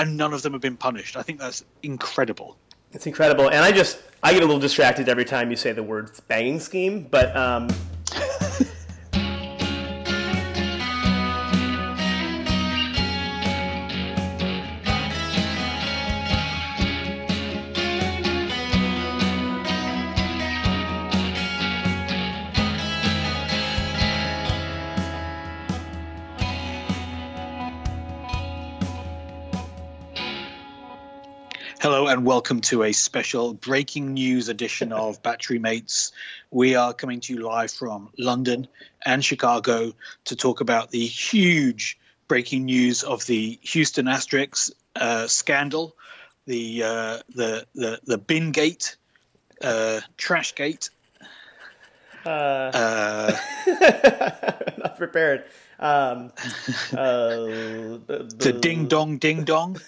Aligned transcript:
and 0.00 0.16
none 0.16 0.32
of 0.32 0.42
them 0.42 0.52
have 0.52 0.62
been 0.62 0.76
punished. 0.76 1.16
I 1.16 1.22
think 1.22 1.38
that's 1.38 1.64
incredible. 1.82 2.56
It's 2.92 3.06
incredible, 3.06 3.48
and 3.48 3.64
I 3.64 3.70
just 3.70 4.00
I 4.22 4.32
get 4.32 4.42
a 4.42 4.46
little 4.46 4.60
distracted 4.60 5.08
every 5.08 5.24
time 5.24 5.50
you 5.50 5.56
say 5.56 5.72
the 5.72 5.82
word 5.82 6.10
banging 6.28 6.60
scheme, 6.60 7.06
but. 7.10 7.36
Um... 7.36 7.68
and 32.20 32.26
welcome 32.26 32.60
to 32.60 32.82
a 32.82 32.92
special 32.92 33.54
breaking 33.54 34.12
news 34.12 34.50
edition 34.50 34.92
of 35.06 35.22
Battery 35.22 35.58
Mates. 35.58 36.12
We 36.50 36.74
are 36.74 36.92
coming 36.92 37.20
to 37.20 37.32
you 37.32 37.40
live 37.40 37.70
from 37.70 38.10
London 38.18 38.68
and 39.06 39.24
Chicago 39.24 39.94
to 40.26 40.36
talk 40.36 40.60
about 40.60 40.90
the 40.90 41.06
huge 41.06 41.98
breaking 42.28 42.66
news 42.66 43.04
of 43.04 43.24
the 43.24 43.58
Houston 43.62 44.04
Asterix 44.04 44.70
uh, 44.94 45.28
scandal, 45.28 45.96
the 46.44 46.82
uh, 46.82 47.18
the 47.34 47.66
the 47.74 48.00
the 48.04 48.18
bin 48.18 48.52
gate, 48.52 48.96
uh, 49.64 50.00
trash 50.18 50.54
gate. 50.54 50.90
Uh, 52.26 53.32
not 54.76 54.98
prepared. 54.98 55.44
Um, 55.78 56.32
uh, 56.92 57.46
the, 58.04 58.30
the 58.36 58.52
ding 58.52 58.88
dong 58.88 59.16
ding 59.16 59.44
dong. 59.44 59.80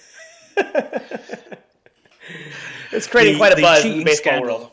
It's 2.92 3.06
creating 3.06 3.34
The- 3.34 3.38
quite 3.38 3.58
a 3.58 3.60
buzz 3.62 3.84
in 3.84 3.98
the 3.98 4.04
baseball 4.04 4.32
scandal. 4.32 4.58
world. 4.58 4.68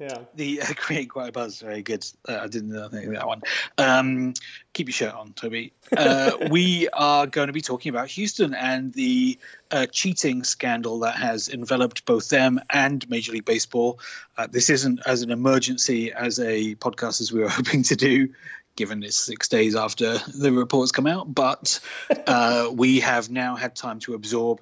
Yeah. 0.00 0.18
The 0.34 0.60
uh, 0.62 0.66
create 0.76 1.08
quite 1.08 1.28
a 1.28 1.32
buzz. 1.32 1.60
Very 1.60 1.82
good. 1.82 2.04
Uh, 2.28 2.40
I 2.42 2.48
didn't 2.48 2.70
know 2.70 2.88
that 2.88 3.26
one. 3.26 3.42
Um, 3.78 4.34
keep 4.72 4.88
your 4.88 4.92
shirt 4.92 5.14
on, 5.14 5.32
Toby. 5.34 5.72
Uh, 5.96 6.32
we 6.50 6.88
are 6.92 7.28
going 7.28 7.46
to 7.46 7.52
be 7.52 7.60
talking 7.60 7.90
about 7.90 8.08
Houston 8.08 8.54
and 8.54 8.92
the 8.92 9.38
uh, 9.70 9.86
cheating 9.86 10.42
scandal 10.42 10.98
that 11.00 11.14
has 11.14 11.48
enveloped 11.48 12.06
both 12.06 12.28
them 12.28 12.60
and 12.68 13.08
Major 13.08 13.32
League 13.32 13.44
Baseball. 13.44 14.00
Uh, 14.36 14.48
this 14.48 14.68
isn't 14.68 15.00
as 15.06 15.22
an 15.22 15.30
emergency 15.30 16.12
as 16.12 16.40
a 16.40 16.74
podcast 16.74 17.20
as 17.20 17.32
we 17.32 17.40
were 17.40 17.48
hoping 17.60 17.84
to 17.84 17.94
do. 17.96 18.30
Given 18.76 19.04
it's 19.04 19.16
six 19.16 19.46
days 19.46 19.76
after 19.76 20.18
the 20.18 20.50
reports 20.50 20.90
come 20.90 21.06
out, 21.06 21.32
but 21.32 21.78
uh, 22.26 22.68
we 22.72 22.98
have 22.98 23.30
now 23.30 23.54
had 23.54 23.76
time 23.76 24.00
to 24.00 24.14
absorb 24.14 24.60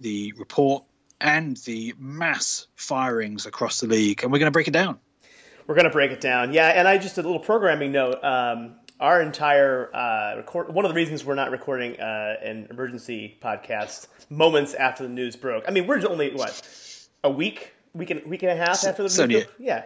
the 0.00 0.32
report 0.38 0.84
and 1.22 1.56
the 1.58 1.94
mass 1.98 2.66
firings 2.74 3.46
across 3.46 3.80
the 3.80 3.86
league, 3.86 4.22
and 4.22 4.32
we're 4.32 4.38
going 4.38 4.48
to 4.48 4.52
break 4.52 4.68
it 4.68 4.72
down. 4.72 4.98
We're 5.66 5.76
going 5.76 5.84
to 5.86 5.90
break 5.90 6.10
it 6.10 6.20
down. 6.20 6.52
Yeah, 6.52 6.68
and 6.68 6.86
I 6.88 6.98
just 6.98 7.16
a 7.18 7.22
little 7.22 7.38
programming 7.38 7.92
note. 7.92 8.22
Um, 8.22 8.74
our 9.00 9.20
entire 9.20 9.90
uh, 9.94 10.36
record. 10.36 10.72
One 10.72 10.84
of 10.84 10.90
the 10.90 10.94
reasons 10.94 11.24
we're 11.24 11.34
not 11.34 11.50
recording 11.50 11.98
uh, 12.00 12.36
an 12.42 12.68
emergency 12.70 13.36
podcast 13.42 14.06
moments 14.30 14.74
after 14.74 15.02
the 15.02 15.08
news 15.08 15.34
broke. 15.34 15.64
I 15.66 15.72
mean, 15.72 15.86
we're 15.86 16.06
only 16.08 16.32
what 16.34 17.08
a 17.24 17.30
week, 17.30 17.72
week 17.94 18.10
and 18.10 18.24
week 18.26 18.42
and 18.42 18.52
a 18.52 18.56
half 18.56 18.84
after 18.84 19.02
the 19.02 19.08
news 19.28 19.44
broke. 19.44 19.54
Yeah, 19.58 19.84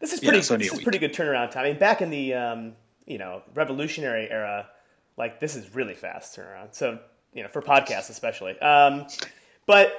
this 0.00 0.12
is 0.12 0.22
Yeah, 0.22 0.28
pretty. 0.28 0.38
it's 0.40 0.48
this 0.48 0.66
is 0.66 0.72
week. 0.72 0.82
pretty 0.82 0.98
good 0.98 1.14
turnaround 1.14 1.50
time. 1.52 1.64
I 1.64 1.68
mean, 1.70 1.78
back 1.78 2.02
in 2.02 2.10
the 2.10 2.34
um, 2.34 2.72
you 3.06 3.16
know 3.18 3.42
revolutionary 3.54 4.28
era, 4.30 4.68
like 5.16 5.40
this 5.40 5.56
is 5.56 5.74
really 5.74 5.94
fast 5.94 6.36
turnaround. 6.36 6.74
So 6.74 6.98
you 7.32 7.42
know 7.42 7.48
for 7.48 7.62
podcasts 7.62 8.10
especially. 8.10 8.58
Um, 8.60 9.06
but 9.66 9.92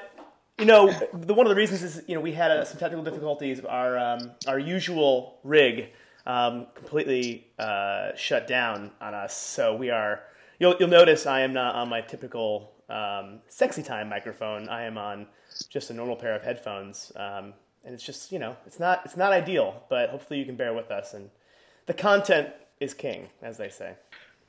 you 0.62 0.68
know, 0.68 0.92
the 1.12 1.34
one 1.34 1.48
of 1.48 1.50
the 1.50 1.56
reasons 1.56 1.82
is 1.82 2.04
you 2.08 2.14
know 2.14 2.22
we 2.22 2.34
had 2.34 2.52
uh, 2.52 2.64
some 2.64 2.78
technical 2.78 3.04
difficulties. 3.04 3.60
Our 3.62 3.98
um, 3.98 4.32
our 4.48 4.60
usual 4.60 5.40
rig 5.44 5.90
um, 6.28 6.68
completely 6.76 7.48
uh, 7.58 8.12
shut 8.16 8.48
down 8.48 8.92
on 9.02 9.16
us, 9.16 9.36
so 9.36 9.76
we 9.76 9.90
are. 9.90 10.22
You'll 10.60 10.76
you'll 10.80 10.90
notice 10.90 11.26
I 11.26 11.42
am 11.42 11.52
not 11.52 11.74
on 11.74 11.90
my 11.90 12.02
typical 12.02 12.74
um, 12.90 13.40
sexy 13.50 13.82
time 13.82 14.08
microphone. 14.08 14.70
I 14.70 14.84
am 14.84 15.00
on 15.00 15.26
just 15.70 15.90
a 15.90 15.94
normal 15.94 16.16
pair 16.16 16.36
of 16.36 16.44
headphones, 16.44 17.12
um, 17.16 17.54
and 17.84 17.96
it's 17.96 18.06
just 18.06 18.32
you 18.32 18.38
know 18.38 18.56
it's 18.68 18.80
not 18.80 19.02
it's 19.04 19.18
not 19.18 19.34
ideal, 19.34 19.84
but 19.90 20.12
hopefully 20.12 20.40
you 20.40 20.46
can 20.46 20.56
bear 20.56 20.74
with 20.76 20.92
us. 20.92 21.16
And 21.16 21.32
the 21.88 21.96
content 21.96 22.50
is 22.80 22.94
king, 22.94 23.30
as 23.42 23.58
they 23.58 23.70
say. 23.70 23.96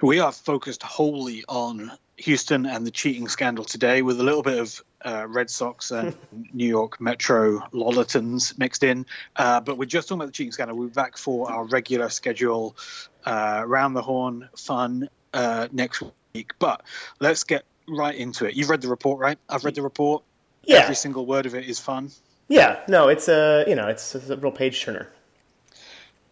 We 0.02 0.18
are 0.18 0.32
focused 0.32 0.82
wholly 0.82 1.44
on 1.48 1.92
Houston 2.16 2.66
and 2.66 2.84
the 2.84 2.90
cheating 2.90 3.28
scandal 3.28 3.64
today, 3.64 4.02
with 4.02 4.18
a 4.18 4.24
little 4.24 4.42
bit 4.42 4.58
of 4.58 4.82
uh, 5.04 5.26
Red 5.28 5.48
Sox 5.48 5.92
and 5.92 6.16
New 6.52 6.66
York 6.66 7.00
Metro 7.00 7.60
Lollatons 7.72 8.58
mixed 8.58 8.82
in. 8.82 9.06
Uh, 9.36 9.60
but 9.60 9.78
we're 9.78 9.84
just 9.84 10.08
talking 10.08 10.18
about 10.20 10.26
the 10.26 10.32
cheating 10.32 10.50
scandal. 10.50 10.76
We're 10.76 10.88
back 10.88 11.16
for 11.16 11.48
our 11.52 11.62
regular 11.66 12.08
schedule, 12.08 12.76
uh, 13.24 13.62
round 13.64 13.94
the 13.94 14.02
horn 14.02 14.48
fun 14.56 15.08
uh, 15.34 15.68
next 15.70 16.02
week. 16.34 16.54
But 16.58 16.82
let's 17.20 17.44
get 17.44 17.64
right 17.88 18.16
into 18.16 18.44
it. 18.46 18.56
You've 18.56 18.70
read 18.70 18.80
the 18.80 18.88
report, 18.88 19.20
right? 19.20 19.38
I've 19.48 19.64
read 19.64 19.76
the 19.76 19.82
report. 19.82 20.24
Yeah. 20.64 20.78
Every 20.78 20.96
single 20.96 21.26
word 21.26 21.46
of 21.46 21.54
it 21.54 21.66
is 21.66 21.78
fun. 21.78 22.10
Yeah, 22.48 22.80
no, 22.88 23.06
it's 23.06 23.28
a 23.28 23.64
you 23.68 23.76
know 23.76 23.86
it's, 23.86 24.16
it's 24.16 24.30
a 24.30 24.36
real 24.36 24.50
page 24.50 24.82
turner. 24.82 25.08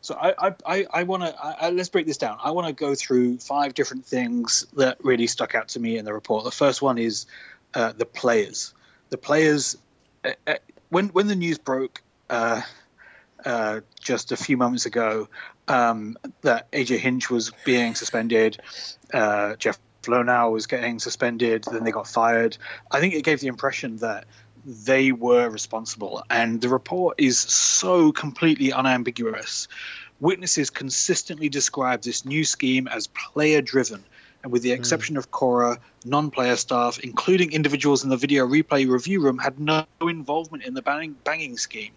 So 0.02 0.14
I 0.14 0.54
I, 0.66 0.86
I, 0.92 1.02
want 1.02 1.22
to 1.24 1.70
let's 1.72 1.90
break 1.90 2.06
this 2.06 2.16
down. 2.16 2.38
I 2.42 2.52
want 2.52 2.66
to 2.66 2.72
go 2.72 2.94
through 2.94 3.38
five 3.38 3.74
different 3.74 4.06
things 4.06 4.66
that 4.76 5.04
really 5.04 5.26
stuck 5.26 5.54
out 5.54 5.68
to 5.68 5.80
me 5.80 5.98
in 5.98 6.04
the 6.04 6.14
report. 6.14 6.44
The 6.44 6.50
first 6.50 6.80
one 6.80 6.96
is 6.98 7.26
uh, 7.74 7.92
the 7.92 8.06
players. 8.06 8.72
The 9.10 9.18
players 9.18 9.76
uh, 10.24 10.32
uh, 10.46 10.54
when 10.88 11.08
when 11.08 11.26
the 11.26 11.36
news 11.36 11.58
broke 11.58 12.02
uh, 12.28 12.62
uh, 13.44 13.80
just 14.00 14.32
a 14.32 14.36
few 14.36 14.56
moments 14.56 14.86
ago 14.86 15.28
um, 15.68 16.16
that 16.42 16.70
AJ 16.72 16.98
Hinch 16.98 17.30
was 17.30 17.52
being 17.64 17.94
suspended, 17.94 18.58
uh, 19.12 19.56
Jeff 19.56 19.78
Luhnow 20.02 20.50
was 20.52 20.66
getting 20.66 20.98
suspended, 20.98 21.64
then 21.70 21.84
they 21.84 21.90
got 21.90 22.08
fired. 22.08 22.56
I 22.90 23.00
think 23.00 23.14
it 23.14 23.24
gave 23.24 23.40
the 23.40 23.48
impression 23.48 23.96
that 23.98 24.24
they 24.64 25.12
were 25.12 25.48
responsible, 25.48 26.22
and 26.30 26.60
the 26.60 26.68
report 26.68 27.16
is 27.18 27.38
so 27.38 28.12
completely 28.12 28.72
unambiguous. 28.72 29.68
Witnesses 30.20 30.70
consistently 30.70 31.48
describe 31.48 32.02
this 32.02 32.24
new 32.24 32.44
scheme 32.44 32.86
as 32.88 33.06
player 33.06 33.62
driven, 33.62 34.04
and 34.42 34.52
with 34.52 34.62
the 34.62 34.70
hmm. 34.70 34.74
exception 34.74 35.16
of 35.16 35.30
Cora, 35.30 35.78
non 36.04 36.30
player 36.30 36.56
staff, 36.56 36.98
including 36.98 37.52
individuals 37.52 38.04
in 38.04 38.10
the 38.10 38.16
video 38.16 38.46
replay 38.46 38.88
review 38.88 39.22
room, 39.22 39.38
had 39.38 39.58
no 39.58 39.86
involvement 40.00 40.64
in 40.64 40.74
the 40.74 40.82
banging, 40.82 41.16
banging 41.24 41.56
scheme. 41.56 41.92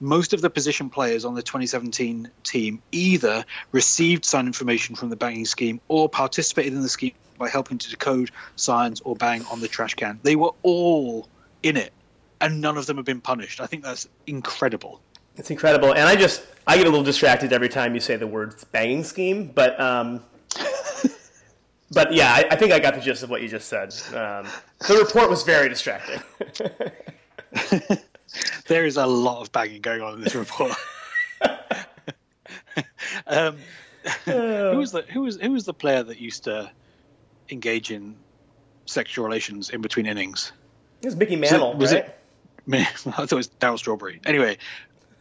Most 0.00 0.32
of 0.32 0.40
the 0.40 0.50
position 0.50 0.90
players 0.90 1.24
on 1.24 1.34
the 1.34 1.42
2017 1.42 2.30
team 2.42 2.82
either 2.90 3.44
received 3.72 4.24
sign 4.24 4.46
information 4.46 4.96
from 4.96 5.08
the 5.08 5.16
banging 5.16 5.46
scheme 5.46 5.80
or 5.88 6.08
participated 6.08 6.72
in 6.72 6.82
the 6.82 6.88
scheme 6.88 7.12
by 7.38 7.48
helping 7.48 7.78
to 7.78 7.90
decode 7.90 8.30
signs 8.56 9.00
or 9.00 9.16
bang 9.16 9.44
on 9.50 9.60
the 9.60 9.68
trash 9.68 9.94
can. 9.94 10.20
They 10.22 10.36
were 10.36 10.52
all 10.62 11.28
in 11.64 11.76
it, 11.76 11.92
and 12.40 12.60
none 12.60 12.76
of 12.76 12.86
them 12.86 12.96
have 12.96 13.06
been 13.06 13.20
punished. 13.20 13.60
I 13.60 13.66
think 13.66 13.82
that's 13.82 14.08
incredible. 14.26 15.00
It's 15.36 15.50
incredible, 15.50 15.92
and 15.92 16.08
I 16.08 16.16
just 16.16 16.44
I 16.66 16.76
get 16.76 16.86
a 16.86 16.90
little 16.90 17.04
distracted 17.04 17.52
every 17.52 17.68
time 17.68 17.94
you 17.94 18.00
say 18.00 18.16
the 18.16 18.26
word 18.26 18.54
banging 18.72 19.02
scheme. 19.02 19.50
But 19.52 19.78
um, 19.80 20.22
but 21.92 22.12
yeah, 22.12 22.32
I, 22.32 22.44
I 22.52 22.56
think 22.56 22.72
I 22.72 22.78
got 22.78 22.94
the 22.94 23.00
gist 23.00 23.22
of 23.22 23.30
what 23.30 23.42
you 23.42 23.48
just 23.48 23.68
said. 23.68 23.94
Um, 24.14 24.46
the 24.86 24.96
report 25.04 25.28
was 25.28 25.42
very 25.42 25.68
distracting. 25.68 26.20
There 28.66 28.84
is 28.86 28.96
a 28.96 29.06
lot 29.06 29.40
of 29.42 29.52
banging 29.52 29.80
going 29.80 30.02
on 30.02 30.14
in 30.14 30.20
this 30.20 30.34
report. 30.34 30.72
um, 33.26 33.56
who 34.24 34.78
was 34.78 34.92
the 34.92 35.02
who 35.02 35.22
was 35.22 35.36
who 35.36 35.52
was 35.52 35.64
the 35.64 35.74
player 35.74 36.02
that 36.02 36.18
used 36.18 36.44
to 36.44 36.70
engage 37.50 37.90
in 37.90 38.16
sexual 38.86 39.24
relations 39.24 39.70
in 39.70 39.80
between 39.80 40.06
innings? 40.06 40.52
It 41.04 41.08
was 41.08 41.16
Mickey 41.16 41.36
Mantle, 41.36 41.74
was 41.74 41.92
right? 41.92 42.04
it- 42.06 42.20
I 42.72 42.84
thought 42.84 43.32
it 43.32 43.34
was 43.34 43.48
Daryl 43.48 43.78
Strawberry. 43.78 44.20
Anyway, 44.24 44.56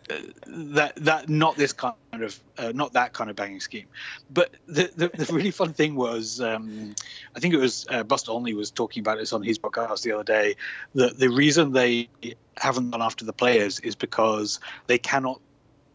uh, 0.10 0.16
that 0.48 0.96
that 0.98 1.30
not 1.30 1.58
this 1.58 1.74
kind 1.74 1.94
of 2.14 2.40
uh, 2.58 2.72
not 2.74 2.94
that 2.94 3.14
kind 3.14 3.30
of 3.30 3.36
banging 3.36 3.60
scheme. 3.60 3.88
But 4.32 4.52
the 4.66 4.90
the, 4.96 5.10
the 5.10 5.34
really 5.34 5.52
fun 5.52 5.74
thing 5.74 5.96
was, 5.96 6.40
um, 6.40 6.96
I 7.36 7.40
think 7.40 7.54
it 7.54 7.58
was 7.58 7.86
uh, 7.90 8.04
Buster 8.04 8.32
Olney 8.32 8.54
was 8.54 8.72
talking 8.72 9.02
about 9.02 9.18
this 9.18 9.34
on 9.34 9.44
his 9.44 9.60
podcast 9.60 10.04
the 10.04 10.14
other 10.14 10.24
day. 10.24 10.56
That 10.96 11.18
the 11.18 11.30
reason 11.30 11.74
they 11.74 12.10
haven't 12.56 12.92
gone 12.92 13.02
after 13.02 13.26
the 13.26 13.34
players 13.34 13.80
is 13.80 13.96
because 13.96 14.60
they 14.88 14.98
cannot 15.00 15.42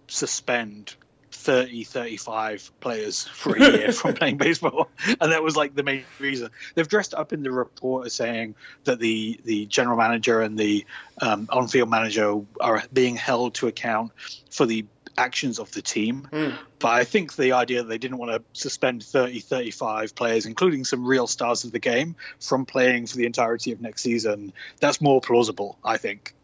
suspend 0.08 0.94
30 1.38 1.84
35 1.84 2.72
players 2.80 3.24
for 3.24 3.56
a 3.56 3.60
year 3.60 3.92
from 3.92 4.14
playing 4.14 4.36
baseball 4.36 4.88
and 5.20 5.32
that 5.32 5.42
was 5.42 5.56
like 5.56 5.74
the 5.74 5.82
main 5.82 6.04
reason 6.18 6.50
they've 6.74 6.88
dressed 6.88 7.14
up 7.14 7.32
in 7.32 7.42
the 7.42 7.50
report 7.50 8.06
as 8.06 8.12
saying 8.12 8.54
that 8.84 8.98
the 8.98 9.40
the 9.44 9.66
general 9.66 9.96
manager 9.96 10.40
and 10.40 10.58
the 10.58 10.84
um, 11.22 11.48
on-field 11.50 11.88
manager 11.88 12.40
are 12.60 12.82
being 12.92 13.16
held 13.16 13.54
to 13.54 13.66
account 13.66 14.12
for 14.50 14.66
the 14.66 14.84
actions 15.18 15.58
of 15.58 15.70
the 15.72 15.82
team. 15.82 16.28
Mm. 16.32 16.56
But 16.78 16.88
I 16.88 17.04
think 17.04 17.34
the 17.34 17.52
idea 17.52 17.82
that 17.82 17.88
they 17.88 17.98
didn't 17.98 18.18
want 18.18 18.32
to 18.32 18.42
suspend 18.58 19.02
30, 19.02 19.40
35 19.40 20.14
players, 20.14 20.46
including 20.46 20.84
some 20.84 21.04
real 21.04 21.26
stars 21.26 21.64
of 21.64 21.72
the 21.72 21.78
game, 21.78 22.14
from 22.40 22.64
playing 22.64 23.06
for 23.06 23.16
the 23.16 23.26
entirety 23.26 23.72
of 23.72 23.80
next 23.80 24.02
season, 24.02 24.52
that's 24.80 25.00
more 25.00 25.20
plausible, 25.20 25.76
I 25.84 25.98
think. 25.98 26.34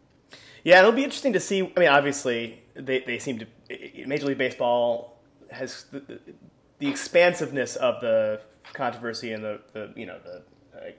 Yeah, 0.63 0.79
it'll 0.79 0.91
be 0.91 1.03
interesting 1.03 1.33
to 1.33 1.39
see. 1.39 1.61
I 1.61 1.79
mean, 1.79 1.89
obviously, 1.89 2.61
they, 2.73 2.99
they 2.99 3.19
seem 3.19 3.39
to. 3.39 3.47
Major 3.69 4.27
League 4.27 4.37
Baseball 4.37 5.17
has 5.51 5.85
the, 5.91 6.19
the 6.79 6.87
expansiveness 6.87 7.75
of 7.75 8.01
the 8.01 8.41
controversy 8.73 9.31
and 9.31 9.43
the, 9.43 9.61
the 9.73 9.93
you 9.95 10.05
know, 10.05 10.19
the. 10.23 10.43
Uh, 10.77 10.91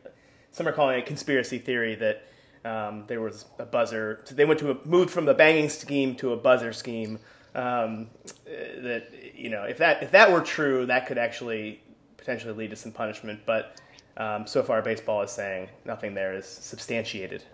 some 0.50 0.66
are 0.66 0.72
calling 0.72 0.98
it 0.98 1.04
conspiracy 1.06 1.58
theory 1.58 1.96
that 1.96 2.26
um, 2.64 3.04
there 3.06 3.20
was 3.20 3.44
a 3.58 3.66
buzzer. 3.66 4.20
So 4.24 4.34
they 4.34 4.44
went 4.44 4.58
to 4.60 4.70
a 4.70 4.86
moved 4.86 5.10
from 5.10 5.26
the 5.26 5.34
banging 5.34 5.68
scheme 5.68 6.16
to 6.16 6.32
a 6.32 6.36
buzzer 6.36 6.72
scheme. 6.72 7.18
Um, 7.54 8.10
that 8.44 9.10
you 9.34 9.48
know, 9.48 9.64
if 9.64 9.78
that 9.78 10.02
if 10.02 10.10
that 10.10 10.30
were 10.32 10.40
true, 10.40 10.86
that 10.86 11.06
could 11.06 11.18
actually 11.18 11.82
potentially 12.16 12.54
lead 12.54 12.70
to 12.70 12.76
some 12.76 12.92
punishment. 12.92 13.40
But 13.46 13.80
um, 14.16 14.46
so 14.46 14.62
far, 14.62 14.82
baseball 14.82 15.22
is 15.22 15.30
saying 15.30 15.68
nothing 15.84 16.14
there 16.14 16.34
is 16.34 16.46
substantiated. 16.46 17.44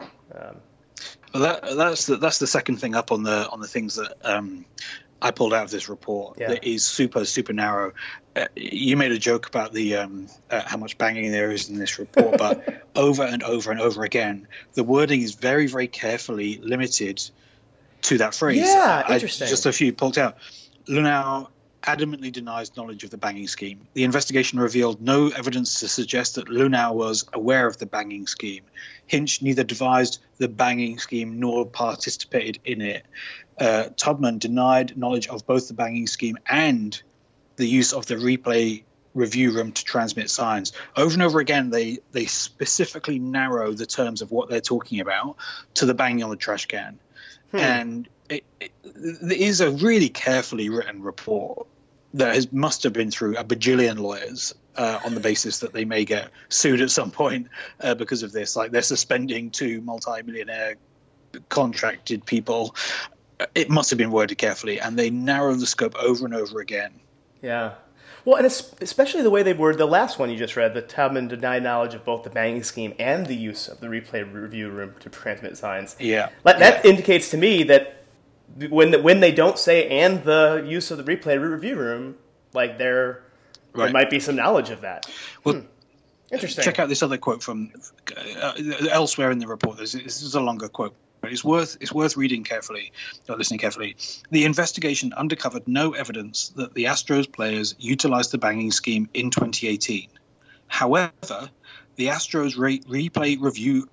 Well, 1.34 1.42
that, 1.42 1.76
that's 1.76 2.06
the, 2.06 2.16
that's 2.16 2.38
the 2.38 2.46
second 2.46 2.76
thing 2.76 2.94
up 2.94 3.12
on 3.12 3.22
the 3.22 3.48
on 3.48 3.60
the 3.60 3.68
things 3.68 3.96
that 3.96 4.14
um, 4.22 4.64
I 5.20 5.30
pulled 5.30 5.54
out 5.54 5.64
of 5.64 5.70
this 5.70 5.88
report 5.88 6.38
yeah. 6.38 6.48
that 6.48 6.64
is 6.64 6.84
super 6.84 7.24
super 7.24 7.52
narrow. 7.52 7.92
Uh, 8.34 8.46
you 8.56 8.96
made 8.96 9.12
a 9.12 9.18
joke 9.18 9.46
about 9.46 9.72
the 9.72 9.96
um, 9.96 10.26
uh, 10.50 10.62
how 10.64 10.76
much 10.76 10.98
banging 10.98 11.30
there 11.32 11.50
is 11.50 11.68
in 11.68 11.78
this 11.78 11.98
report, 11.98 12.38
but 12.38 12.82
over 12.96 13.22
and 13.22 13.42
over 13.42 13.70
and 13.70 13.80
over 13.80 14.04
again, 14.04 14.48
the 14.74 14.84
wording 14.84 15.22
is 15.22 15.34
very 15.34 15.66
very 15.66 15.88
carefully 15.88 16.58
limited 16.58 17.22
to 18.02 18.18
that 18.18 18.34
phrase. 18.34 18.58
Yeah, 18.58 19.12
interesting. 19.12 19.46
I, 19.46 19.50
just 19.50 19.66
a 19.66 19.72
few 19.72 19.92
pulled 19.92 20.18
out. 20.18 20.36
Luhnow 20.86 21.48
adamantly 21.82 22.32
denies 22.32 22.76
knowledge 22.76 23.04
of 23.04 23.10
the 23.10 23.18
banging 23.18 23.48
scheme. 23.48 23.86
The 23.94 24.04
investigation 24.04 24.58
revealed 24.60 25.00
no 25.00 25.28
evidence 25.28 25.80
to 25.80 25.88
suggest 25.88 26.36
that 26.36 26.46
Luhnow 26.46 26.94
was 26.94 27.24
aware 27.32 27.66
of 27.66 27.78
the 27.78 27.86
banging 27.86 28.26
scheme. 28.26 28.64
Hinch 29.06 29.42
neither 29.42 29.64
devised 29.64 30.20
the 30.38 30.48
banging 30.48 30.98
scheme 30.98 31.40
nor 31.40 31.66
participated 31.66 32.60
in 32.64 32.80
it. 32.80 33.04
Uh, 33.58 33.88
Taubman 33.96 34.38
denied 34.38 34.96
knowledge 34.96 35.28
of 35.28 35.46
both 35.46 35.68
the 35.68 35.74
banging 35.74 36.06
scheme 36.06 36.38
and 36.46 37.00
the 37.56 37.66
use 37.66 37.92
of 37.92 38.06
the 38.06 38.14
replay 38.14 38.84
review 39.14 39.52
room 39.52 39.72
to 39.72 39.84
transmit 39.84 40.30
signs. 40.30 40.72
Over 40.96 41.12
and 41.14 41.22
over 41.22 41.38
again, 41.38 41.70
they 41.70 41.98
they 42.12 42.26
specifically 42.26 43.18
narrow 43.18 43.72
the 43.72 43.86
terms 43.86 44.22
of 44.22 44.30
what 44.30 44.48
they're 44.48 44.60
talking 44.60 45.00
about 45.00 45.36
to 45.74 45.86
the 45.86 45.94
banging 45.94 46.24
on 46.24 46.30
the 46.30 46.36
trash 46.36 46.66
can, 46.66 46.98
hmm. 47.50 47.58
and 47.58 48.08
it, 48.32 48.44
it, 48.60 48.72
it 48.84 49.32
is 49.32 49.60
a 49.60 49.70
really 49.70 50.08
carefully 50.08 50.68
written 50.68 51.02
report 51.02 51.66
that 52.14 52.34
has, 52.34 52.52
must 52.52 52.82
have 52.82 52.92
been 52.92 53.10
through 53.10 53.36
a 53.36 53.44
bajillion 53.44 53.98
lawyers 53.98 54.54
uh, 54.76 55.00
on 55.04 55.14
the 55.14 55.20
basis 55.20 55.60
that 55.60 55.72
they 55.72 55.84
may 55.84 56.04
get 56.04 56.30
sued 56.48 56.80
at 56.80 56.90
some 56.90 57.10
point 57.10 57.48
uh, 57.80 57.94
because 57.94 58.22
of 58.22 58.32
this. 58.32 58.56
Like 58.56 58.70
they're 58.70 58.82
suspending 58.82 59.50
two 59.50 59.80
multi-millionaire 59.80 60.76
contracted 61.48 62.24
people. 62.24 62.74
It 63.54 63.70
must 63.70 63.90
have 63.90 63.98
been 63.98 64.10
worded 64.10 64.38
carefully, 64.38 64.80
and 64.80 64.98
they 64.98 65.10
narrow 65.10 65.54
the 65.54 65.66
scope 65.66 65.94
over 65.96 66.24
and 66.24 66.34
over 66.34 66.60
again. 66.60 66.92
Yeah. 67.40 67.74
Well, 68.24 68.36
and 68.36 68.46
especially 68.46 69.22
the 69.22 69.30
way 69.30 69.42
they 69.42 69.52
worded 69.52 69.80
the 69.80 69.86
last 69.86 70.18
one 70.18 70.30
you 70.30 70.36
just 70.36 70.54
read, 70.54 70.74
that 70.74 70.88
Taubman 70.88 71.28
denied 71.28 71.64
knowledge 71.64 71.94
of 71.94 72.04
both 72.04 72.22
the 72.22 72.30
banging 72.30 72.62
scheme 72.62 72.94
and 73.00 73.26
the 73.26 73.34
use 73.34 73.66
of 73.66 73.80
the 73.80 73.88
replay 73.88 74.30
review 74.32 74.70
room 74.70 74.94
to 75.00 75.08
transmit 75.08 75.56
signs. 75.56 75.96
Yeah. 75.98 76.28
That, 76.44 76.60
yeah. 76.60 76.90
indicates 76.90 77.30
to 77.30 77.36
me 77.36 77.64
that 77.64 78.01
when 78.56 78.90
the, 78.90 79.00
when 79.00 79.20
they 79.20 79.32
don't 79.32 79.58
say 79.58 79.88
and 79.88 80.24
the 80.24 80.64
use 80.66 80.90
of 80.90 80.98
the 80.98 81.04
replay 81.04 81.40
review 81.40 81.76
room, 81.76 82.16
like 82.52 82.78
there 82.78 83.22
right. 83.72 83.84
there 83.84 83.92
might 83.92 84.10
be 84.10 84.20
some 84.20 84.36
knowledge 84.36 84.70
of 84.70 84.82
that. 84.82 85.06
Well, 85.44 85.56
hmm. 85.56 85.66
interesting. 86.30 86.64
Check 86.64 86.78
out 86.78 86.88
this 86.88 87.02
other 87.02 87.18
quote 87.18 87.42
from 87.42 87.72
uh, 88.16 88.52
elsewhere 88.90 89.30
in 89.30 89.38
the 89.38 89.46
report. 89.46 89.78
This, 89.78 89.92
this 89.92 90.22
is 90.22 90.34
a 90.34 90.40
longer 90.40 90.68
quote, 90.68 90.94
but 91.20 91.32
it's 91.32 91.44
worth 91.44 91.76
it's 91.80 91.92
worth 91.92 92.16
reading 92.16 92.44
carefully 92.44 92.92
or 93.28 93.36
listening 93.36 93.60
carefully. 93.60 93.96
The 94.30 94.44
investigation 94.44 95.12
uncovered 95.16 95.66
no 95.66 95.92
evidence 95.92 96.48
that 96.56 96.74
the 96.74 96.84
Astros 96.84 97.30
players 97.30 97.74
utilized 97.78 98.32
the 98.32 98.38
banging 98.38 98.72
scheme 98.72 99.08
in 99.14 99.30
2018. 99.30 100.08
However, 100.68 101.50
the 101.96 102.06
Astros 102.06 102.56
re- 102.56 102.80
replay 102.80 103.40
review 103.40 103.88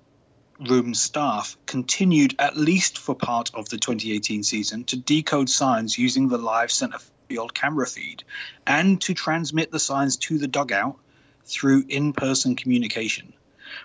room 0.68 0.94
staff 0.94 1.56
continued 1.66 2.34
at 2.38 2.56
least 2.56 2.98
for 2.98 3.14
part 3.14 3.50
of 3.54 3.68
the 3.68 3.78
2018 3.78 4.42
season 4.42 4.84
to 4.84 4.96
decode 4.96 5.48
signs 5.48 5.98
using 5.98 6.28
the 6.28 6.38
live 6.38 6.70
center 6.70 6.98
field 7.28 7.54
camera 7.54 7.86
feed 7.86 8.24
and 8.66 9.00
to 9.00 9.14
transmit 9.14 9.70
the 9.70 9.78
signs 9.78 10.16
to 10.16 10.38
the 10.38 10.48
dugout 10.48 10.96
through 11.44 11.84
in-person 11.88 12.56
communication. 12.56 13.32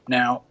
Now, 0.08 0.44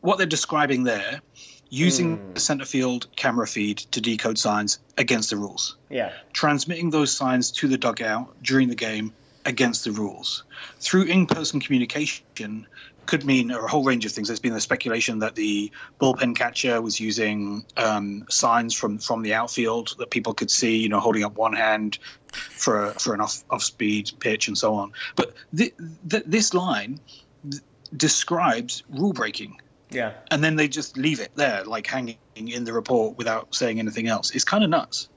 what 0.00 0.18
they're 0.18 0.26
describing 0.26 0.84
there, 0.84 1.20
using 1.68 2.18
mm. 2.18 2.34
the 2.34 2.40
center 2.40 2.64
field 2.64 3.08
camera 3.16 3.46
feed 3.46 3.78
to 3.78 4.00
decode 4.00 4.38
signs 4.38 4.78
against 4.96 5.30
the 5.30 5.36
rules. 5.36 5.76
Yeah. 5.90 6.12
Transmitting 6.32 6.90
those 6.90 7.12
signs 7.12 7.50
to 7.52 7.68
the 7.68 7.78
dugout 7.78 8.40
during 8.42 8.68
the 8.68 8.76
game 8.76 9.12
against 9.44 9.84
the 9.84 9.92
rules. 9.92 10.44
Through 10.80 11.04
in-person 11.04 11.60
communication, 11.60 12.66
could 13.06 13.24
mean 13.24 13.50
a 13.50 13.66
whole 13.66 13.84
range 13.84 14.04
of 14.04 14.12
things. 14.12 14.28
There's 14.28 14.40
been 14.40 14.54
the 14.54 14.60
speculation 14.60 15.20
that 15.20 15.34
the 15.34 15.72
bullpen 16.00 16.36
catcher 16.36 16.80
was 16.80 16.98
using 17.00 17.64
um, 17.76 18.26
signs 18.28 18.74
from 18.74 18.98
from 18.98 19.22
the 19.22 19.34
outfield 19.34 19.94
that 19.98 20.10
people 20.10 20.34
could 20.34 20.50
see, 20.50 20.78
you 20.78 20.88
know, 20.88 21.00
holding 21.00 21.24
up 21.24 21.36
one 21.36 21.54
hand 21.54 21.98
for 22.32 22.86
a, 22.86 22.90
for 22.92 23.14
an 23.14 23.20
off 23.20 23.44
off 23.50 23.62
speed 23.62 24.10
pitch 24.18 24.48
and 24.48 24.58
so 24.58 24.74
on. 24.74 24.92
But 25.14 25.34
th- 25.56 25.74
th- 26.08 26.24
this 26.26 26.54
line 26.54 27.00
th- 27.48 27.62
describes 27.96 28.82
rule 28.90 29.12
breaking. 29.12 29.60
Yeah. 29.90 30.14
And 30.30 30.42
then 30.42 30.56
they 30.56 30.68
just 30.68 30.96
leave 30.96 31.20
it 31.20 31.30
there, 31.36 31.64
like 31.64 31.86
hanging 31.86 32.18
in 32.34 32.64
the 32.64 32.72
report 32.72 33.16
without 33.16 33.54
saying 33.54 33.78
anything 33.78 34.08
else. 34.08 34.32
It's 34.32 34.44
kind 34.44 34.64
of 34.64 34.70
nuts. 34.70 35.08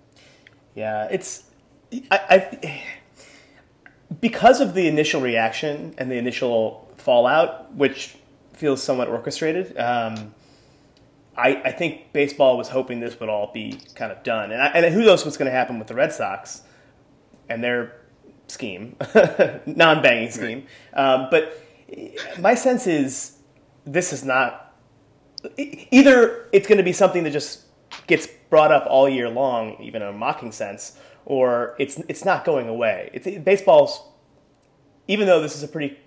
Yeah, 0.76 1.08
it's 1.10 1.44
I, 2.12 2.20
I 2.30 2.84
because 4.22 4.62
of 4.62 4.74
the 4.74 4.88
initial 4.88 5.22
reaction 5.22 5.94
and 5.98 6.12
the 6.12 6.18
initial 6.18 6.92
fallout, 6.98 7.74
which 7.74 8.16
feels 8.54 8.84
somewhat 8.84 9.08
orchestrated. 9.08 9.78
Um, 9.78 10.36
I, 11.38 11.62
I, 11.64 11.72
think 11.72 12.12
baseball 12.12 12.58
was 12.58 12.68
hoping 12.68 13.00
this 13.00 13.18
would 13.22 13.30
all 13.30 13.52
be 13.54 13.80
kind 13.96 14.12
of 14.12 14.24
done, 14.24 14.52
and, 14.52 14.62
I, 14.62 14.68
and 14.68 14.94
who 14.94 15.06
knows 15.06 15.24
what's 15.24 15.38
going 15.38 15.46
to 15.46 15.56
happen 15.56 15.80
with 15.80 15.88
the 15.88 15.96
Red 15.96 16.12
Sox 16.12 16.64
and 17.48 17.64
their 17.64 17.96
scheme, 18.48 18.98
non-banging 19.66 20.32
scheme. 20.32 20.68
Right. 20.94 21.02
Um, 21.02 21.28
but 21.32 21.64
my 22.40 22.56
sense 22.56 22.88
is 22.88 23.38
this 23.86 24.12
is 24.12 24.26
not 24.26 24.76
either. 25.58 26.50
It's 26.52 26.68
going 26.68 26.78
to 26.78 26.84
be 26.84 26.94
something 26.94 27.24
that 27.24 27.32
just 27.32 27.62
gets 28.08 28.28
brought 28.50 28.72
up 28.72 28.86
all 28.88 29.08
year 29.08 29.30
long, 29.30 29.82
even 29.82 30.02
in 30.02 30.10
a 30.10 30.14
mocking 30.14 30.52
sense, 30.52 30.98
or 31.26 31.76
it's 31.80 31.98
it's 32.10 32.26
not 32.26 32.44
going 32.44 32.68
away. 32.68 33.10
It's 33.14 33.28
baseball's, 33.44 34.02
even 35.10 35.28
though 35.28 35.42
this 35.42 35.56
is 35.56 35.64
a 35.64 35.68
pretty 35.68 35.98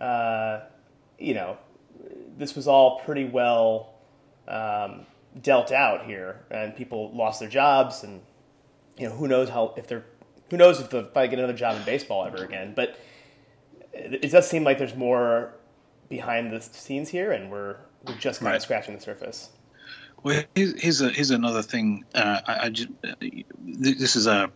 uh, 0.00 0.60
you 1.18 1.34
know, 1.34 1.58
this 2.38 2.54
was 2.54 2.68
all 2.68 3.00
pretty 3.00 3.24
well 3.24 3.94
um, 4.46 5.06
dealt 5.40 5.72
out 5.72 6.06
here, 6.06 6.44
and 6.50 6.74
people 6.76 7.10
lost 7.14 7.40
their 7.40 7.48
jobs, 7.48 8.04
and 8.04 8.22
you 8.96 9.08
know, 9.08 9.14
who 9.14 9.28
knows 9.28 9.48
how 9.48 9.74
if 9.76 9.86
they're 9.86 10.04
who 10.50 10.56
knows 10.56 10.80
if 10.80 10.90
they'll 10.90 11.02
probably 11.02 11.28
get 11.28 11.38
another 11.38 11.52
job 11.52 11.76
in 11.76 11.84
baseball 11.84 12.24
ever 12.24 12.44
again. 12.44 12.72
But 12.74 12.98
it 13.92 14.30
does 14.30 14.48
seem 14.48 14.62
like 14.62 14.78
there's 14.78 14.94
more 14.94 15.54
behind 16.08 16.52
the 16.52 16.60
scenes 16.60 17.08
here, 17.08 17.32
and 17.32 17.50
we're 17.50 17.76
we're 18.06 18.14
just 18.14 18.40
kind 18.40 18.50
right. 18.50 18.56
of 18.56 18.62
scratching 18.62 18.94
the 18.94 19.00
surface. 19.00 19.50
Well, 20.22 20.42
here's, 20.54 20.80
here's, 20.80 21.00
a, 21.02 21.10
here's 21.10 21.30
another 21.30 21.62
thing. 21.62 22.04
Uh, 22.14 22.40
I, 22.46 22.58
I 22.64 22.68
just, 22.70 22.88
this 23.60 24.16
is 24.16 24.26
a 24.26 24.50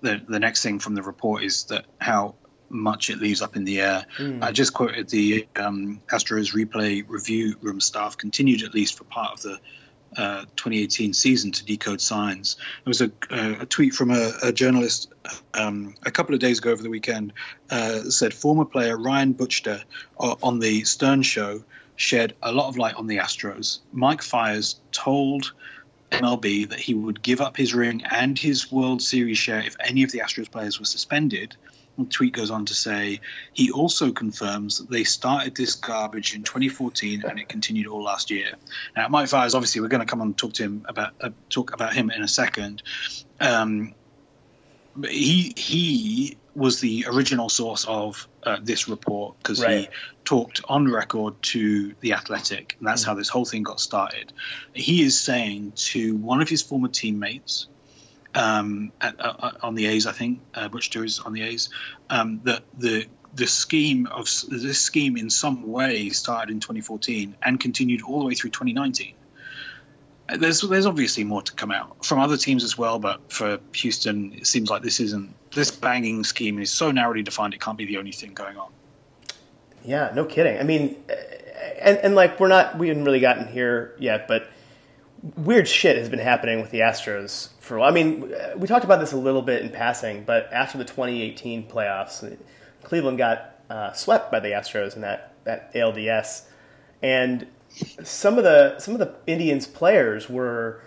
the, 0.00 0.20
the 0.28 0.40
next 0.40 0.62
thing 0.62 0.78
from 0.78 0.94
the 0.94 1.02
report 1.02 1.44
is 1.44 1.64
that 1.64 1.86
how 1.98 2.34
much 2.68 3.10
it 3.10 3.18
leaves 3.18 3.42
up 3.42 3.56
in 3.56 3.64
the 3.64 3.80
air. 3.80 4.06
Mm. 4.18 4.42
I 4.42 4.52
just 4.52 4.72
quoted 4.72 5.08
the 5.08 5.46
um, 5.56 6.00
Astros 6.08 6.54
replay 6.54 7.04
review 7.06 7.56
room 7.60 7.80
staff 7.80 8.16
continued 8.16 8.62
at 8.62 8.74
least 8.74 8.96
for 8.96 9.04
part 9.04 9.32
of 9.32 9.42
the 9.42 9.60
uh, 10.16 10.42
2018 10.56 11.12
season 11.12 11.50
to 11.52 11.64
decode 11.64 12.00
signs. 12.00 12.56
There 12.84 12.90
was 12.90 13.00
a, 13.00 13.10
uh, 13.30 13.62
a 13.62 13.66
tweet 13.66 13.94
from 13.94 14.10
a, 14.10 14.32
a 14.44 14.52
journalist 14.52 15.12
um, 15.54 15.94
a 16.04 16.10
couple 16.10 16.34
of 16.34 16.40
days 16.40 16.58
ago 16.58 16.70
over 16.70 16.82
the 16.82 16.90
weekend 16.90 17.32
uh, 17.70 18.02
said 18.02 18.32
former 18.32 18.64
player 18.64 18.96
Ryan 18.96 19.34
Buchter 19.34 19.82
uh, 20.18 20.36
on 20.42 20.60
the 20.60 20.84
Stern 20.84 21.22
Show 21.22 21.64
shed 21.96 22.34
a 22.42 22.52
lot 22.52 22.68
of 22.68 22.76
light 22.76 22.94
on 22.94 23.06
the 23.06 23.18
Astros. 23.18 23.80
Mike 23.92 24.22
Fiers 24.22 24.80
told 24.92 25.52
MLB 26.10 26.68
that 26.68 26.78
he 26.78 26.94
would 26.94 27.22
give 27.22 27.40
up 27.40 27.56
his 27.56 27.74
ring 27.74 28.04
and 28.10 28.38
his 28.38 28.70
World 28.70 29.02
Series 29.02 29.38
share 29.38 29.60
if 29.60 29.76
any 29.80 30.02
of 30.02 30.12
the 30.12 30.20
Astros 30.20 30.50
players 30.50 30.78
were 30.78 30.86
suspended. 30.86 31.56
The 31.98 32.04
tweet 32.06 32.32
goes 32.32 32.50
on 32.50 32.66
to 32.66 32.74
say 32.74 33.20
he 33.52 33.70
also 33.70 34.10
confirms 34.10 34.78
that 34.78 34.90
they 34.90 35.04
started 35.04 35.54
this 35.54 35.76
garbage 35.76 36.34
in 36.34 36.42
2014 36.42 37.22
and 37.28 37.38
it 37.38 37.48
continued 37.48 37.86
all 37.86 38.02
last 38.02 38.30
year. 38.30 38.54
Now, 38.96 39.08
Mike 39.08 39.28
Fiers, 39.28 39.54
obviously, 39.54 39.80
we're 39.80 39.88
going 39.88 40.00
to 40.00 40.06
come 40.06 40.20
on 40.20 40.28
and 40.28 40.36
talk 40.36 40.54
to 40.54 40.64
him 40.64 40.84
about 40.88 41.12
uh, 41.20 41.30
talk 41.50 41.72
about 41.72 41.94
him 41.94 42.10
in 42.10 42.22
a 42.22 42.28
second. 42.28 42.82
Um, 43.40 43.94
he 45.08 45.52
he 45.56 46.36
was 46.54 46.80
the 46.80 47.06
original 47.08 47.48
source 47.48 47.84
of 47.84 48.28
uh, 48.44 48.58
this 48.62 48.88
report 48.88 49.36
because 49.38 49.60
Right. 49.62 49.80
he 49.80 49.88
talked 50.24 50.60
on 50.68 50.86
record 50.90 51.42
to 51.42 51.94
the 52.00 52.12
Athletic, 52.12 52.76
and 52.78 52.86
that's 52.86 53.02
how 53.02 53.14
this 53.14 53.28
whole 53.28 53.44
thing 53.44 53.64
got 53.64 53.80
started. 53.80 54.32
He 54.72 55.02
is 55.02 55.20
saying 55.20 55.72
to 55.76 56.16
one 56.16 56.40
of 56.40 56.48
his 56.48 56.62
former 56.62 56.88
teammates 56.88 57.66
um, 58.34 58.92
at, 59.00 59.16
uh, 59.18 59.52
on 59.62 59.74
the 59.74 59.86
A's, 59.86 60.06
I 60.06 60.12
think 60.12 60.40
uh, 60.54 60.68
Butch 60.68 60.94
is 60.96 61.20
on 61.20 61.32
the 61.32 61.42
A's, 61.42 61.68
um, 62.10 62.40
that 62.44 62.62
the 62.76 63.06
the 63.34 63.46
scheme 63.46 64.06
of 64.06 64.28
this 64.48 64.80
scheme 64.80 65.16
in 65.16 65.28
some 65.28 65.70
way 65.70 66.10
started 66.10 66.52
in 66.52 66.60
2014 66.60 67.34
and 67.42 67.58
continued 67.58 68.02
all 68.02 68.20
the 68.20 68.26
way 68.26 68.34
through 68.34 68.50
2019. 68.50 69.14
Uh, 70.28 70.36
There's 70.36 70.60
there's 70.60 70.86
obviously 70.86 71.24
more 71.24 71.42
to 71.42 71.52
come 71.52 71.70
out 71.70 72.04
from 72.04 72.20
other 72.20 72.36
teams 72.36 72.64
as 72.64 72.78
well, 72.78 72.98
but 72.98 73.32
for 73.32 73.58
Houston, 73.74 74.34
it 74.34 74.46
seems 74.46 74.70
like 74.70 74.82
this 74.82 75.00
isn't 75.00 75.34
this 75.50 75.70
banging 75.70 76.24
scheme 76.24 76.58
is 76.60 76.70
so 76.70 76.90
narrowly 76.90 77.22
defined. 77.22 77.54
It 77.54 77.60
can't 77.60 77.78
be 77.78 77.86
the 77.86 77.98
only 77.98 78.12
thing 78.12 78.34
going 78.34 78.56
on. 78.56 78.70
Yeah, 79.84 80.12
no 80.14 80.24
kidding. 80.24 80.58
I 80.58 80.62
mean, 80.62 80.96
uh, 81.10 81.14
and 81.80 81.98
and 81.98 82.14
like 82.14 82.40
we're 82.40 82.48
not 82.48 82.78
we 82.78 82.88
haven't 82.88 83.04
really 83.04 83.20
gotten 83.20 83.48
here 83.48 83.94
yet, 83.98 84.28
but 84.28 84.48
weird 85.36 85.66
shit 85.66 85.96
has 85.96 86.08
been 86.08 86.18
happening 86.18 86.60
with 86.60 86.70
the 86.70 86.80
Astros 86.80 87.50
for 87.60 87.76
a 87.76 87.80
while. 87.80 87.90
I 87.90 87.94
mean, 87.94 88.32
we 88.56 88.68
talked 88.68 88.84
about 88.84 89.00
this 89.00 89.12
a 89.12 89.16
little 89.16 89.42
bit 89.42 89.62
in 89.62 89.70
passing, 89.70 90.24
but 90.24 90.52
after 90.52 90.78
the 90.78 90.84
2018 90.84 91.66
playoffs, 91.66 92.36
Cleveland 92.82 93.18
got 93.18 93.58
uh, 93.70 93.92
swept 93.92 94.30
by 94.30 94.40
the 94.40 94.48
Astros 94.48 94.94
in 94.94 95.02
that 95.02 95.32
that 95.44 95.72
ALDS, 95.74 96.42
and 97.02 97.46
some 98.02 98.38
of 98.38 98.44
the 98.44 98.78
some 98.78 98.94
of 98.94 99.00
the 99.00 99.14
Indians 99.26 99.66
players 99.66 100.28
were 100.28 100.80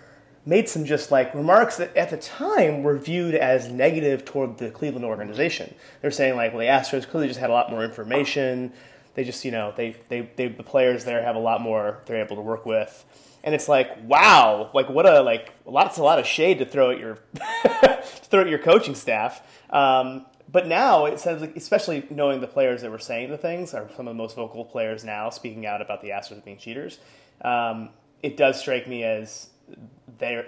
made 0.46 0.68
some 0.68 0.84
just 0.84 1.10
like 1.10 1.34
remarks 1.34 1.76
that 1.76 1.94
at 1.96 2.10
the 2.10 2.16
time 2.16 2.82
were 2.82 2.96
viewed 2.96 3.34
as 3.34 3.68
negative 3.68 4.24
toward 4.24 4.56
the 4.58 4.70
Cleveland 4.70 5.04
organization. 5.04 5.74
They're 6.00 6.10
saying 6.10 6.36
like, 6.36 6.52
well, 6.52 6.60
the 6.60 6.66
Astros 6.66 7.06
clearly 7.06 7.28
just 7.28 7.38
had 7.40 7.50
a 7.50 7.52
lot 7.52 7.70
more 7.70 7.84
information. 7.84 8.72
They 9.14 9.24
just, 9.24 9.44
you 9.44 9.50
know, 9.50 9.74
they, 9.76 9.96
they, 10.08 10.30
they 10.36 10.48
the 10.48 10.62
players 10.62 11.04
there 11.04 11.22
have 11.22 11.36
a 11.36 11.40
lot 11.40 11.60
more 11.60 11.98
they're 12.06 12.24
able 12.24 12.36
to 12.36 12.42
work 12.42 12.64
with. 12.64 13.04
And 13.48 13.54
it's 13.54 13.66
like, 13.66 13.96
wow, 14.04 14.70
like 14.74 14.90
what 14.90 15.06
a 15.06 15.22
like 15.22 15.54
lots 15.64 15.96
a 15.96 16.02
lot 16.02 16.18
of 16.18 16.26
shade 16.26 16.58
to 16.58 16.66
throw 16.66 16.90
at 16.90 16.98
your 16.98 17.18
throw 18.04 18.42
at 18.42 18.48
your 18.50 18.58
coaching 18.58 18.94
staff. 18.94 19.40
Um, 19.70 20.26
but 20.52 20.66
now 20.66 21.06
it 21.06 21.18
sounds 21.18 21.40
like, 21.40 21.56
especially 21.56 22.06
knowing 22.10 22.42
the 22.42 22.46
players 22.46 22.82
that 22.82 22.90
were 22.90 22.98
saying 22.98 23.30
the 23.30 23.38
things 23.38 23.72
are 23.72 23.88
some 23.96 24.06
of 24.06 24.14
the 24.14 24.22
most 24.22 24.36
vocal 24.36 24.66
players 24.66 25.02
now 25.02 25.30
speaking 25.30 25.64
out 25.64 25.80
about 25.80 26.02
the 26.02 26.10
Astros 26.10 26.44
being 26.44 26.58
cheaters. 26.58 26.98
Um, 27.40 27.88
it 28.22 28.36
does 28.36 28.60
strike 28.60 28.86
me 28.86 29.02
as 29.02 29.48
they 30.18 30.44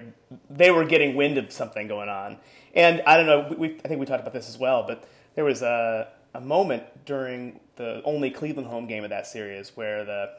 they 0.50 0.70
were 0.70 0.84
getting 0.84 1.16
wind 1.16 1.38
of 1.38 1.50
something 1.50 1.88
going 1.88 2.10
on. 2.10 2.36
And 2.74 3.00
I 3.06 3.16
don't 3.16 3.24
know, 3.24 3.56
we, 3.56 3.78
I 3.82 3.88
think 3.88 3.98
we 3.98 4.04
talked 4.04 4.20
about 4.20 4.34
this 4.34 4.50
as 4.50 4.58
well, 4.58 4.84
but 4.86 5.08
there 5.36 5.44
was 5.46 5.62
a, 5.62 6.08
a 6.34 6.40
moment 6.42 6.82
during 7.06 7.60
the 7.76 8.02
only 8.04 8.30
Cleveland 8.30 8.68
home 8.68 8.86
game 8.86 9.04
of 9.04 9.10
that 9.10 9.26
series 9.26 9.74
where 9.74 10.04
the 10.04 10.32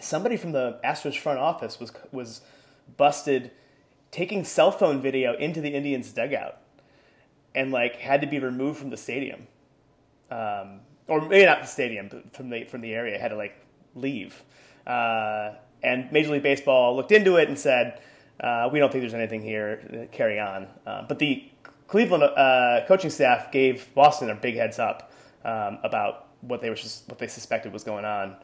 somebody 0.00 0.36
from 0.36 0.52
the 0.52 0.78
Astros 0.84 1.18
front 1.18 1.38
office 1.38 1.80
was 1.80 1.92
was 2.12 2.40
busted 2.96 3.50
taking 4.10 4.44
cell 4.44 4.70
phone 4.70 5.00
video 5.00 5.36
into 5.36 5.60
the 5.60 5.70
Indians 5.70 6.12
dugout 6.12 6.58
and 7.54 7.70
like 7.70 7.96
had 7.96 8.20
to 8.20 8.26
be 8.26 8.38
removed 8.38 8.78
from 8.78 8.90
the 8.90 8.96
stadium. 8.96 9.46
Um, 10.30 10.80
or 11.08 11.20
maybe 11.20 11.46
not 11.46 11.62
the 11.62 11.66
stadium, 11.66 12.08
but 12.08 12.34
from 12.34 12.50
the 12.50 12.64
from 12.64 12.80
the 12.80 12.94
area, 12.94 13.18
had 13.18 13.28
to 13.28 13.36
like 13.36 13.56
leave. 13.94 14.42
Uh, 14.86 15.52
and 15.82 16.10
Major 16.10 16.32
League 16.32 16.42
Baseball 16.42 16.96
looked 16.96 17.12
into 17.12 17.36
it 17.36 17.48
and 17.48 17.58
said, 17.58 18.00
uh, 18.40 18.68
"We 18.72 18.78
don't 18.78 18.90
think 18.90 19.02
there's 19.02 19.14
anything 19.14 19.42
here. 19.42 20.08
Carry 20.12 20.40
on." 20.40 20.66
Uh, 20.86 21.04
but 21.08 21.18
the 21.18 21.48
Cleveland 21.86 22.24
uh, 22.24 22.84
coaching 22.88 23.10
staff 23.10 23.52
gave 23.52 23.92
Boston 23.94 24.30
a 24.30 24.34
big 24.34 24.56
heads 24.56 24.78
up 24.78 25.12
um, 25.44 25.78
about 25.84 26.26
what 26.40 26.60
they 26.60 26.70
were 26.70 26.76
what 27.06 27.18
they 27.18 27.28
suspected 27.28 27.72
was 27.72 27.84
going 27.84 28.04
on 28.04 28.36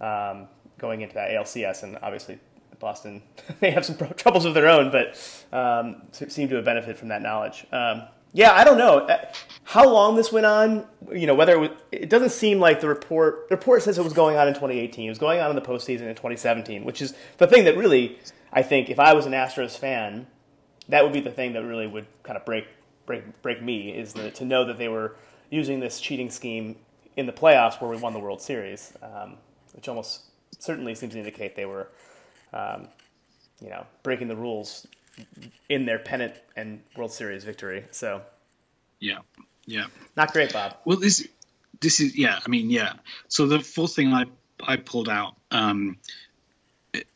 um, 0.00 0.48
going 0.78 1.00
into 1.00 1.14
that 1.14 1.30
ALCS, 1.30 1.82
and 1.82 1.98
obviously 2.02 2.38
Boston 2.78 3.22
may 3.60 3.70
have 3.70 3.84
some 3.84 3.96
troubles 4.16 4.44
of 4.44 4.54
their 4.54 4.68
own, 4.68 4.90
but 4.90 5.16
um, 5.52 6.02
seem 6.12 6.48
to 6.48 6.56
have 6.56 6.64
benefited 6.64 6.98
from 6.98 7.08
that 7.08 7.22
knowledge. 7.22 7.66
Um, 7.72 8.02
yeah, 8.32 8.52
I 8.52 8.64
don't 8.64 8.76
know 8.76 8.98
Uh, 8.98 9.24
how 9.64 9.88
long 9.88 10.14
this 10.16 10.30
went 10.30 10.44
on. 10.44 10.86
You 11.10 11.26
know, 11.26 11.34
whether 11.34 11.54
it, 11.54 11.58
was, 11.58 11.70
it 11.90 12.10
doesn't 12.10 12.30
seem 12.30 12.60
like 12.60 12.80
the 12.80 12.88
report. 12.88 13.48
The 13.48 13.56
report 13.56 13.82
says 13.82 13.98
it 13.98 14.04
was 14.04 14.12
going 14.12 14.36
on 14.36 14.46
in 14.46 14.54
2018. 14.54 15.06
It 15.06 15.08
was 15.08 15.18
going 15.18 15.40
on 15.40 15.48
in 15.48 15.56
the 15.56 15.62
postseason 15.62 16.02
in 16.02 16.14
2017, 16.14 16.84
which 16.84 17.00
is 17.00 17.14
the 17.38 17.46
thing 17.46 17.64
that 17.64 17.76
really, 17.76 18.18
I 18.52 18.62
think, 18.62 18.90
if 18.90 19.00
I 19.00 19.14
was 19.14 19.24
an 19.26 19.32
Astros 19.32 19.78
fan, 19.78 20.26
that 20.88 21.02
would 21.02 21.12
be 21.12 21.20
the 21.20 21.30
thing 21.30 21.54
that 21.54 21.64
really 21.64 21.86
would 21.86 22.06
kind 22.22 22.36
of 22.36 22.44
break 22.44 22.66
break 23.06 23.40
break 23.40 23.62
me 23.62 23.90
is 23.90 24.12
the, 24.12 24.30
to 24.32 24.44
know 24.44 24.64
that 24.64 24.76
they 24.78 24.88
were 24.88 25.16
using 25.48 25.80
this 25.80 26.00
cheating 26.00 26.30
scheme 26.30 26.76
in 27.16 27.24
the 27.24 27.32
playoffs 27.32 27.80
where 27.80 27.90
we 27.90 27.96
won 27.96 28.12
the 28.12 28.18
World 28.18 28.42
Series, 28.42 28.92
um, 29.00 29.38
which 29.74 29.88
almost 29.88 30.22
certainly 30.58 30.94
seems 30.94 31.12
to 31.12 31.18
indicate 31.18 31.56
they 31.56 31.66
were, 31.66 31.88
um, 32.52 32.88
you 33.60 33.70
know, 33.70 33.86
breaking 34.02 34.28
the 34.28 34.36
rules 34.36 34.86
in 35.68 35.86
their 35.86 35.98
pennant 35.98 36.34
and 36.56 36.82
World 36.96 37.12
Series 37.12 37.44
victory. 37.44 37.84
So 37.90 38.22
Yeah, 39.00 39.18
yeah. 39.64 39.86
not 40.16 40.32
great, 40.32 40.52
Bob. 40.52 40.76
Well, 40.84 40.98
this 40.98 41.26
this 41.80 42.00
is 42.00 42.16
yeah. 42.16 42.38
I 42.44 42.48
mean, 42.48 42.70
yeah. 42.70 42.94
So 43.28 43.46
the 43.46 43.60
fourth 43.60 43.94
thing 43.94 44.12
I 44.12 44.26
I 44.60 44.76
pulled 44.76 45.08
out. 45.08 45.36
Um, 45.50 45.98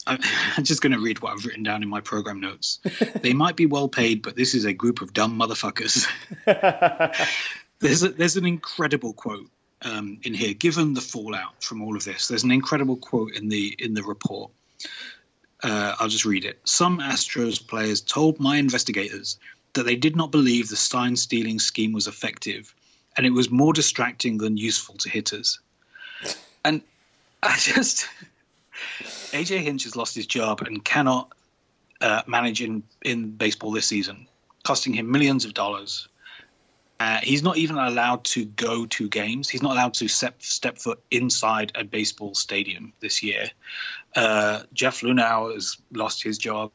I, 0.06 0.18
I'm 0.56 0.64
just 0.64 0.82
going 0.82 0.92
to 0.92 1.00
read 1.00 1.20
what 1.20 1.32
I've 1.32 1.44
written 1.44 1.62
down 1.62 1.82
in 1.82 1.88
my 1.88 2.00
program 2.00 2.40
notes. 2.40 2.80
they 3.22 3.32
might 3.32 3.56
be 3.56 3.66
well 3.66 3.88
paid, 3.88 4.22
but 4.22 4.36
this 4.36 4.54
is 4.54 4.64
a 4.64 4.72
group 4.72 5.00
of 5.00 5.12
dumb 5.12 5.38
motherfuckers. 5.38 6.06
there's 7.80 8.02
a, 8.02 8.08
there's 8.10 8.36
an 8.36 8.46
incredible 8.46 9.12
quote 9.12 9.50
um, 9.82 10.18
in 10.22 10.34
here. 10.34 10.54
Given 10.54 10.94
the 10.94 11.00
fallout 11.00 11.62
from 11.62 11.82
all 11.82 11.96
of 11.96 12.04
this, 12.04 12.28
there's 12.28 12.44
an 12.44 12.50
incredible 12.50 12.96
quote 12.96 13.34
in 13.34 13.48
the 13.48 13.74
in 13.78 13.94
the 13.94 14.02
report. 14.02 14.50
Uh, 15.62 15.94
I'll 15.98 16.08
just 16.08 16.24
read 16.24 16.44
it. 16.44 16.58
Some 16.64 17.00
Astros 17.00 17.66
players 17.66 18.00
told 18.00 18.40
my 18.40 18.56
investigators 18.56 19.38
that 19.74 19.84
they 19.84 19.96
did 19.96 20.16
not 20.16 20.32
believe 20.32 20.68
the 20.68 20.76
sign 20.76 21.16
stealing 21.16 21.58
scheme 21.58 21.92
was 21.92 22.06
effective, 22.06 22.74
and 23.16 23.26
it 23.26 23.30
was 23.30 23.50
more 23.50 23.72
distracting 23.72 24.38
than 24.38 24.56
useful 24.56 24.96
to 24.98 25.10
hitters. 25.10 25.60
And 26.64 26.82
I 27.42 27.56
just 27.58 28.08
AJ 29.32 29.60
Hinch 29.60 29.84
has 29.84 29.96
lost 29.96 30.14
his 30.14 30.26
job 30.26 30.62
and 30.62 30.84
cannot 30.84 31.32
uh, 32.00 32.22
manage 32.26 32.62
in 32.62 32.82
in 33.02 33.30
baseball 33.30 33.72
this 33.72 33.86
season, 33.86 34.26
costing 34.64 34.94
him 34.94 35.10
millions 35.10 35.44
of 35.44 35.54
dollars. 35.54 36.08
Uh, 37.00 37.18
he's 37.22 37.42
not 37.42 37.56
even 37.56 37.78
allowed 37.78 38.22
to 38.24 38.44
go 38.44 38.84
to 38.84 39.08
games. 39.08 39.48
He's 39.48 39.62
not 39.62 39.72
allowed 39.72 39.94
to 39.94 40.06
step, 40.08 40.42
step 40.42 40.76
foot 40.76 41.02
inside 41.10 41.72
a 41.74 41.82
baseball 41.82 42.34
stadium 42.34 42.92
this 43.00 43.22
year. 43.22 43.50
Uh, 44.14 44.64
Jeff 44.74 45.00
Luhnow 45.00 45.54
has 45.54 45.78
lost 45.90 46.22
his 46.22 46.36
job. 46.36 46.72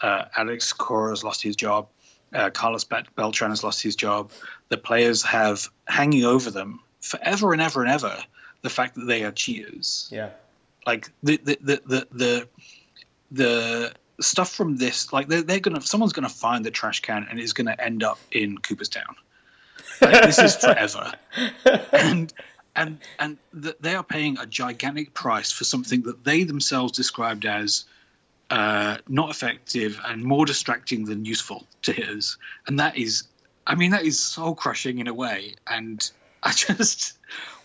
Uh, 0.00 0.24
Alex 0.34 0.72
Cora 0.72 1.10
has 1.10 1.22
lost 1.22 1.42
his 1.42 1.54
job. 1.54 1.88
Uh, 2.32 2.48
Carlos 2.48 2.84
Beltran 2.84 3.50
has 3.50 3.62
lost 3.62 3.82
his 3.82 3.94
job. 3.94 4.32
The 4.70 4.78
players 4.78 5.22
have 5.24 5.68
hanging 5.86 6.24
over 6.24 6.50
them 6.50 6.80
forever 7.00 7.52
and 7.52 7.60
ever 7.60 7.82
and 7.82 7.90
ever 7.92 8.16
the 8.62 8.70
fact 8.70 8.94
that 8.94 9.04
they 9.04 9.22
are 9.24 9.32
cheaters 9.32 10.08
Yeah. 10.10 10.30
like 10.86 11.10
the 11.22 11.36
the 11.36 11.58
the 11.60 11.82
the 11.84 12.08
the, 12.12 12.48
the 13.32 13.92
stuff 14.22 14.50
from 14.52 14.76
this 14.76 15.12
like 15.12 15.26
they're, 15.28 15.42
they're 15.42 15.60
gonna 15.60 15.80
someone's 15.82 16.12
gonna 16.12 16.28
find 16.28 16.64
the 16.64 16.70
trash 16.70 17.00
can 17.00 17.26
and 17.28 17.40
it's 17.40 17.52
gonna 17.52 17.74
end 17.78 18.02
up 18.04 18.18
in 18.30 18.56
cooperstown 18.58 19.16
like, 20.02 20.22
this 20.24 20.38
is 20.38 20.56
forever 20.64 21.12
and 21.92 22.32
and 22.74 22.98
and 23.18 23.38
th- 23.60 23.76
they 23.80 23.94
are 23.94 24.04
paying 24.04 24.38
a 24.38 24.46
gigantic 24.46 25.14
price 25.14 25.52
for 25.52 25.64
something 25.64 26.02
that 26.02 26.24
they 26.24 26.44
themselves 26.44 26.92
described 26.92 27.46
as 27.46 27.84
uh, 28.50 28.98
not 29.08 29.30
effective 29.30 29.98
and 30.04 30.22
more 30.22 30.44
distracting 30.44 31.06
than 31.06 31.24
useful 31.24 31.66
to 31.82 31.92
hitters 31.92 32.36
and 32.66 32.78
that 32.78 32.98
is 32.98 33.24
i 33.66 33.74
mean 33.74 33.92
that 33.92 34.04
is 34.04 34.18
soul 34.18 34.54
crushing 34.54 34.98
in 34.98 35.08
a 35.08 35.14
way 35.14 35.54
and 35.66 36.10
i 36.42 36.52
just 36.52 37.18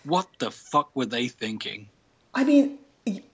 what 0.04 0.26
the 0.38 0.50
fuck 0.50 0.94
were 0.94 1.06
they 1.06 1.28
thinking 1.28 1.88
I 2.38 2.44
mean, 2.44 2.78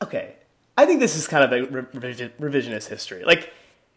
okay. 0.03 0.37
I 0.79 0.87
think 0.87 1.01
this 1.01 1.15
is 1.15 1.27
kind 1.27 1.45
of 1.45 1.53
a 1.53 1.67
revision- 1.93 2.33
revisionist 2.41 2.89
history. 2.89 3.23
Like, 3.23 3.53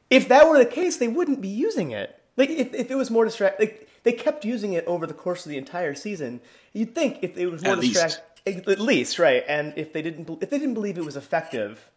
if 0.09 0.27
that 0.27 0.47
were 0.49 0.57
the 0.57 0.65
case, 0.65 0.97
they 0.97 1.07
wouldn't 1.07 1.41
be 1.41 1.47
using 1.47 1.91
it. 1.91 2.19
Like, 2.35 2.49
if, 2.49 2.73
if 2.73 2.91
it 2.91 2.95
was 2.95 3.09
more 3.09 3.23
distracting, 3.23 3.67
like 3.67 3.89
they 4.07 4.13
kept 4.13 4.45
using 4.45 4.71
it 4.71 4.85
over 4.87 5.05
the 5.05 5.13
course 5.13 5.45
of 5.45 5.49
the 5.49 5.57
entire 5.57 5.93
season. 5.93 6.39
You'd 6.71 6.95
think 6.95 7.19
if 7.23 7.35
it 7.35 7.47
was 7.47 7.61
more 7.61 7.73
At 7.73 7.79
least. 7.79 8.01
distract, 8.01 8.65
at 8.69 8.79
least, 8.79 9.19
right? 9.19 9.43
And 9.49 9.73
if 9.75 9.91
they 9.91 10.01
didn't, 10.01 10.29
if 10.41 10.49
they 10.49 10.57
didn't 10.57 10.75
believe 10.75 10.97
it 10.97 11.03
was 11.03 11.17
effective, 11.17 11.91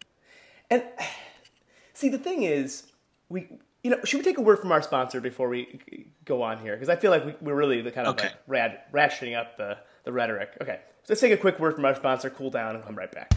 and 0.68 0.82
see, 1.94 2.08
the 2.08 2.18
thing 2.18 2.42
is, 2.42 2.90
we, 3.28 3.46
you 3.84 3.92
know, 3.92 3.98
should 4.02 4.16
we 4.18 4.24
take 4.24 4.38
a 4.38 4.40
word 4.40 4.58
from 4.58 4.72
our 4.72 4.82
sponsor 4.82 5.20
before 5.20 5.48
we 5.48 6.10
go 6.24 6.42
on 6.42 6.58
here? 6.58 6.74
Because 6.74 6.88
I 6.88 6.96
feel 6.96 7.12
like 7.12 7.24
we, 7.24 7.34
we're 7.42 7.54
really 7.54 7.80
the 7.80 7.92
kind 7.92 8.08
of 8.08 8.14
Okay. 8.14 8.24
like 8.24 8.34
rad, 8.48 8.80
ratcheting 8.92 9.38
up 9.38 9.56
the 9.56 9.78
the 10.02 10.10
rhetoric. 10.10 10.50
Okay, 10.60 10.80
so 11.04 11.10
let's 11.10 11.20
take 11.20 11.30
a 11.30 11.36
quick 11.36 11.60
word 11.60 11.76
from 11.76 11.84
our 11.84 11.94
sponsor, 11.94 12.28
cool 12.28 12.50
down, 12.50 12.74
and 12.74 12.84
come 12.84 12.96
right 12.96 13.12
back. 13.12 13.32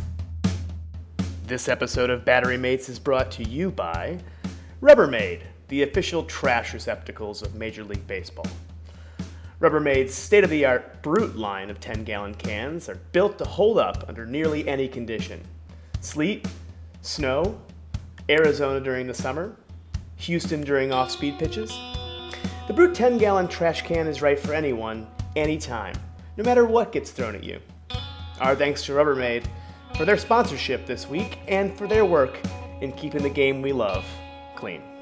This 1.46 1.70
episode 1.70 2.10
of 2.10 2.26
Battery 2.26 2.58
Mates 2.58 2.90
is 2.90 2.98
brought 2.98 3.30
to 3.34 3.44
you 3.44 3.70
by 3.70 4.18
Rubbermaid. 4.82 5.42
The 5.68 5.84
official 5.84 6.24
trash 6.24 6.74
receptacles 6.74 7.42
of 7.42 7.56
Major 7.56 7.84
League 7.84 8.06
Baseball. 8.08 8.48
Rubbermaid's 9.60 10.14
state 10.14 10.44
of 10.44 10.50
the 10.50 10.66
art 10.66 11.02
Brute 11.02 11.38
line 11.38 11.70
of 11.70 11.80
10 11.80 12.04
gallon 12.04 12.34
cans 12.36 12.90
are 12.90 13.00
built 13.14 13.38
to 13.38 13.46
hold 13.46 13.78
up 13.78 14.04
under 14.08 14.26
nearly 14.26 14.68
any 14.68 14.88
condition 14.88 15.42
sleet, 16.02 16.46
snow, 17.02 17.60
Arizona 18.30 18.82
during 18.82 19.08
the 19.08 19.14
summer, 19.14 19.56
Houston 20.18 20.62
during 20.62 20.92
off 20.92 21.12
speed 21.12 21.40
pitches. 21.40 21.70
The 22.68 22.74
Brute 22.74 22.94
10 22.94 23.18
gallon 23.18 23.48
trash 23.48 23.84
can 23.84 24.08
is 24.08 24.22
right 24.22 24.40
for 24.40 24.54
anyone, 24.54 25.08
anytime, 25.36 25.96
no 26.38 26.44
matter 26.44 26.66
what 26.66 26.92
gets 26.92 27.12
thrown 27.12 27.36
at 27.36 27.44
you. 27.44 27.60
Our 28.42 28.56
thanks 28.56 28.84
to 28.86 28.92
Rubbermaid 28.94 29.46
for 29.96 30.06
their 30.06 30.18
sponsorship 30.18 30.86
this 30.86 31.08
week 31.08 31.40
and 31.48 31.74
for 31.78 31.88
their 31.88 32.06
work 32.06 32.38
in 32.82 32.92
keeping 32.94 33.24
the 33.24 33.30
game 33.30 33.62
we 33.62 33.72
love 33.72 34.06
clean. 34.56 34.93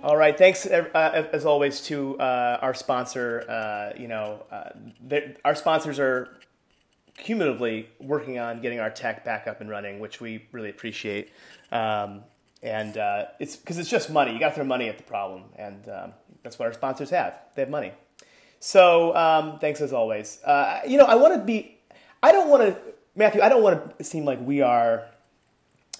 All 0.00 0.16
right, 0.16 0.38
thanks 0.38 0.64
uh, 0.64 1.28
as 1.32 1.44
always 1.44 1.80
to 1.82 2.16
uh, 2.20 2.60
our 2.62 2.72
sponsor. 2.72 3.44
Uh, 3.48 3.98
you 4.00 4.06
know, 4.06 4.44
uh, 4.52 5.18
our 5.44 5.56
sponsors 5.56 5.98
are 5.98 6.28
cumulatively 7.16 7.88
working 7.98 8.38
on 8.38 8.62
getting 8.62 8.78
our 8.78 8.90
tech 8.90 9.24
back 9.24 9.48
up 9.48 9.60
and 9.60 9.68
running, 9.68 9.98
which 9.98 10.20
we 10.20 10.46
really 10.52 10.70
appreciate. 10.70 11.32
Um, 11.72 12.22
and 12.62 12.96
uh, 12.96 13.24
it's 13.40 13.56
because 13.56 13.76
it's 13.76 13.90
just 13.90 14.08
money. 14.08 14.32
You 14.32 14.38
got 14.38 14.50
to 14.50 14.54
throw 14.54 14.64
money 14.64 14.88
at 14.88 14.98
the 14.98 15.04
problem, 15.04 15.46
and 15.56 15.88
um, 15.88 16.12
that's 16.44 16.60
what 16.60 16.66
our 16.66 16.72
sponsors 16.72 17.10
have. 17.10 17.36
They 17.56 17.62
have 17.62 17.70
money. 17.70 17.90
So 18.60 19.16
um, 19.16 19.58
thanks 19.58 19.80
as 19.80 19.92
always. 19.92 20.38
Uh, 20.44 20.80
you 20.86 20.96
know, 20.96 21.06
I 21.06 21.16
want 21.16 21.34
to 21.34 21.40
be. 21.40 21.76
I 22.22 22.30
don't 22.30 22.48
want 22.48 22.62
to, 22.62 22.80
Matthew. 23.16 23.42
I 23.42 23.48
don't 23.48 23.64
want 23.64 23.98
to 23.98 24.04
seem 24.04 24.24
like 24.24 24.38
we 24.40 24.60
are 24.60 25.06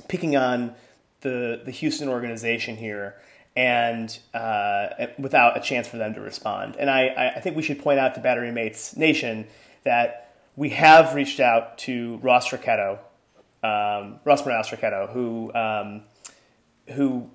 picking 0.07 0.37
on 0.37 0.77
the 1.23 1.63
the 1.65 1.73
Houston 1.73 2.09
organization 2.09 2.77
here 2.77 3.17
and 3.59 4.17
uh, 4.35 4.87
without 5.19 5.57
a 5.57 5.61
chance 5.61 5.89
for 5.89 5.97
them 5.97 6.15
to 6.15 6.21
respond. 6.21 6.77
And 6.77 6.89
I, 6.89 7.33
I 7.35 7.41
think 7.41 7.57
we 7.57 7.63
should 7.65 7.81
point 7.81 7.99
out 7.99 8.15
to 8.15 8.21
Battery 8.21 8.53
Mates 8.53 8.97
Nation 8.97 9.49
that 9.83 10.37
we 10.55 10.71
have 10.71 11.13
reached 11.17 11.41
out 11.41 11.77
to 11.79 12.19
Ross 12.19 12.53
Ricchetto, 12.53 13.01
um, 13.65 14.21
Ross 14.25 14.47
Morales 14.47 14.71
Ricchetto, 14.71 15.09
who 15.09 15.53
um, 15.55 16.03
who 16.95 17.29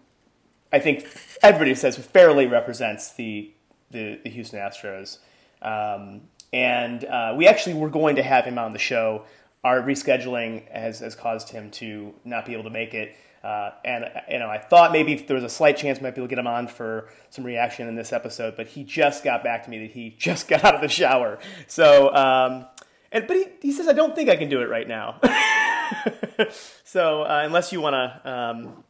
I 0.72 0.80
think 0.80 1.06
everybody 1.42 1.76
says 1.76 1.98
fairly 1.98 2.48
represents 2.48 3.12
the 3.12 3.52
the, 3.92 4.18
the 4.24 4.30
Houston 4.30 4.60
Astros. 4.60 5.18
Um, 5.62 6.22
and 6.54 7.04
uh, 7.04 7.34
we 7.36 7.48
actually 7.48 7.74
were 7.74 7.90
going 7.90 8.16
to 8.16 8.24
have 8.24 8.46
him 8.46 8.58
on 8.58 8.72
the 8.72 8.80
show. 8.80 9.26
Our 9.66 9.82
rescheduling 9.82 10.72
has, 10.72 11.00
has 11.00 11.16
caused 11.16 11.50
him 11.50 11.70
to 11.72 12.14
not 12.24 12.46
be 12.46 12.54
able 12.54 12.64
to 12.64 12.70
make 12.70 12.94
it. 12.94 13.16
Uh, 13.44 13.72
and 13.84 14.06
you 14.30 14.40
know, 14.40 14.50
I 14.50 14.58
thought 14.58 14.94
maybe 14.94 15.16
there 15.16 15.36
was 15.36 15.44
a 15.44 15.50
slight 15.50 15.76
chance 15.76 16.00
we 16.00 16.04
might 16.04 16.16
be 16.16 16.22
able 16.22 16.28
to 16.28 16.36
get 16.36 16.40
him 16.40 16.48
on 16.48 16.68
for 16.68 17.10
some 17.30 17.44
reaction 17.44 17.90
in 17.90 17.96
this 17.96 18.14
episode, 18.14 18.56
but 18.56 18.68
he 18.68 18.86
just 18.86 19.24
got 19.24 19.44
back 19.44 19.66
to 19.66 19.70
me 19.70 19.80
that 19.80 19.92
he 19.92 20.10
just 20.18 20.48
got 20.48 20.64
out 20.64 20.76
of 20.76 20.82
the 20.82 20.88
shower. 20.88 21.40
So, 21.68 22.14
um, 22.16 22.66
and 23.12 23.28
but 23.28 23.36
he, 23.36 23.46
he 23.62 23.72
says 23.74 23.88
I 23.88 23.94
don't 23.94 24.16
think 24.16 24.30
I 24.30 24.38
can 24.38 24.50
do 24.50 24.62
it 24.62 24.70
right 24.70 24.88
now. 24.88 25.20
so 26.86 27.24
uh, 27.24 27.42
unless 27.44 27.74
you 27.74 27.82
want 27.82 27.96
to 27.96 28.32
um, 28.32 28.84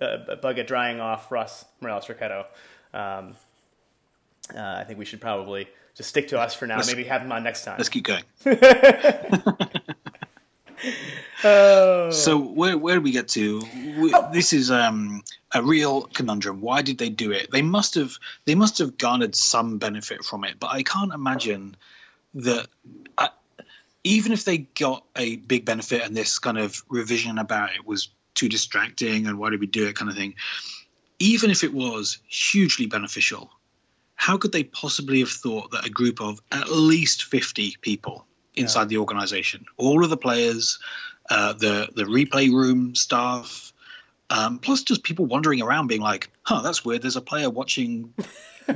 uh, 0.00 0.36
bug 0.36 0.58
it 0.58 0.66
drying 0.66 1.00
off 1.00 1.30
Russ 1.30 1.66
Morales 1.82 2.08
Ricchetto, 2.08 2.46
um, 2.94 3.34
uh, 4.54 4.60
I 4.60 4.84
think 4.84 4.98
we 4.98 5.04
should 5.04 5.20
probably 5.20 5.68
just 5.94 6.08
stick 6.08 6.28
to 6.28 6.40
us 6.40 6.54
for 6.54 6.66
now. 6.66 6.76
Let's, 6.76 6.88
Maybe 6.88 7.04
have 7.04 7.20
him 7.20 7.32
on 7.32 7.42
next 7.44 7.64
time. 7.64 7.76
Let's 7.76 7.90
keep 7.90 8.04
going. 8.04 8.24
Oh. 11.44 12.10
So 12.10 12.38
where 12.38 12.78
where 12.78 12.96
do 12.96 13.02
we 13.02 13.12
get 13.12 13.28
to? 13.28 13.60
We, 13.98 14.14
oh. 14.14 14.30
This 14.32 14.52
is 14.52 14.70
um, 14.70 15.22
a 15.52 15.62
real 15.62 16.02
conundrum. 16.02 16.60
Why 16.60 16.82
did 16.82 16.98
they 16.98 17.10
do 17.10 17.32
it? 17.32 17.50
They 17.50 17.62
must 17.62 17.94
have 17.96 18.16
they 18.46 18.54
must 18.54 18.78
have 18.78 18.96
garnered 18.96 19.36
some 19.36 19.78
benefit 19.78 20.24
from 20.24 20.44
it, 20.44 20.58
but 20.58 20.70
I 20.70 20.82
can't 20.82 21.12
imagine 21.12 21.76
that. 22.34 22.66
I, 23.18 23.28
even 24.04 24.32
if 24.32 24.44
they 24.44 24.58
got 24.58 25.04
a 25.16 25.36
big 25.36 25.64
benefit 25.64 26.02
and 26.02 26.14
this 26.14 26.38
kind 26.38 26.58
of 26.58 26.82
revision 26.88 27.38
about 27.38 27.74
it 27.74 27.86
was 27.86 28.10
too 28.34 28.48
distracting 28.48 29.26
and 29.26 29.38
why 29.38 29.50
did 29.50 29.60
we 29.60 29.66
do 29.66 29.86
it 29.86 29.96
kind 29.96 30.10
of 30.10 30.16
thing, 30.16 30.34
even 31.18 31.50
if 31.50 31.64
it 31.64 31.72
was 31.72 32.18
hugely 32.28 32.86
beneficial, 32.86 33.50
how 34.14 34.36
could 34.36 34.52
they 34.52 34.64
possibly 34.64 35.20
have 35.20 35.30
thought 35.30 35.70
that 35.70 35.86
a 35.86 35.90
group 35.90 36.20
of 36.20 36.40
at 36.52 36.68
least 36.70 37.24
50 37.24 37.76
people 37.80 38.26
inside 38.54 38.82
yeah. 38.82 38.86
the 38.86 38.98
organization, 38.98 39.64
all 39.76 40.04
of 40.04 40.10
the 40.10 40.16
players, 40.16 40.78
uh, 41.30 41.52
the 41.54 41.88
the 41.94 42.04
replay 42.04 42.52
room 42.52 42.94
staff, 42.94 43.72
um, 44.30 44.58
plus 44.58 44.82
just 44.82 45.02
people 45.02 45.26
wandering 45.26 45.62
around 45.62 45.86
being 45.86 46.00
like, 46.00 46.30
"Huh, 46.42 46.62
that's 46.62 46.84
weird. 46.84 47.02
There's 47.02 47.16
a 47.16 47.22
player 47.22 47.50
watching." 47.50 48.14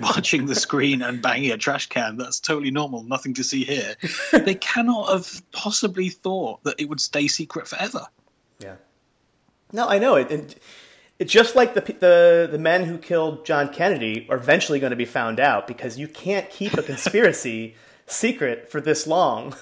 watching 0.02 0.44
the 0.44 0.54
screen 0.54 1.00
and 1.00 1.22
banging 1.22 1.50
a 1.50 1.56
trash 1.56 1.86
can 1.86 2.18
that's 2.18 2.40
totally 2.40 2.70
normal 2.70 3.02
nothing 3.04 3.32
to 3.32 3.42
see 3.42 3.64
here 3.64 3.94
they 4.32 4.54
cannot 4.54 5.08
have 5.08 5.50
possibly 5.50 6.10
thought 6.10 6.62
that 6.64 6.78
it 6.78 6.86
would 6.86 7.00
stay 7.00 7.26
secret 7.26 7.66
forever 7.66 8.04
yeah 8.58 8.74
no 9.72 9.88
i 9.88 9.98
know 9.98 10.16
it, 10.16 10.30
it 10.30 10.62
it's 11.18 11.32
just 11.32 11.56
like 11.56 11.74
the, 11.74 11.80
the 11.80 12.48
the 12.50 12.58
men 12.58 12.84
who 12.84 12.96
killed 12.96 13.44
John 13.44 13.72
Kennedy 13.72 14.26
are 14.30 14.36
eventually 14.36 14.78
going 14.78 14.90
to 14.90 14.96
be 14.96 15.04
found 15.04 15.40
out 15.40 15.66
because 15.66 15.98
you 15.98 16.06
can't 16.06 16.48
keep 16.48 16.74
a 16.74 16.82
conspiracy 16.84 17.74
secret 18.06 18.70
for 18.70 18.80
this 18.80 19.06
long. 19.06 19.54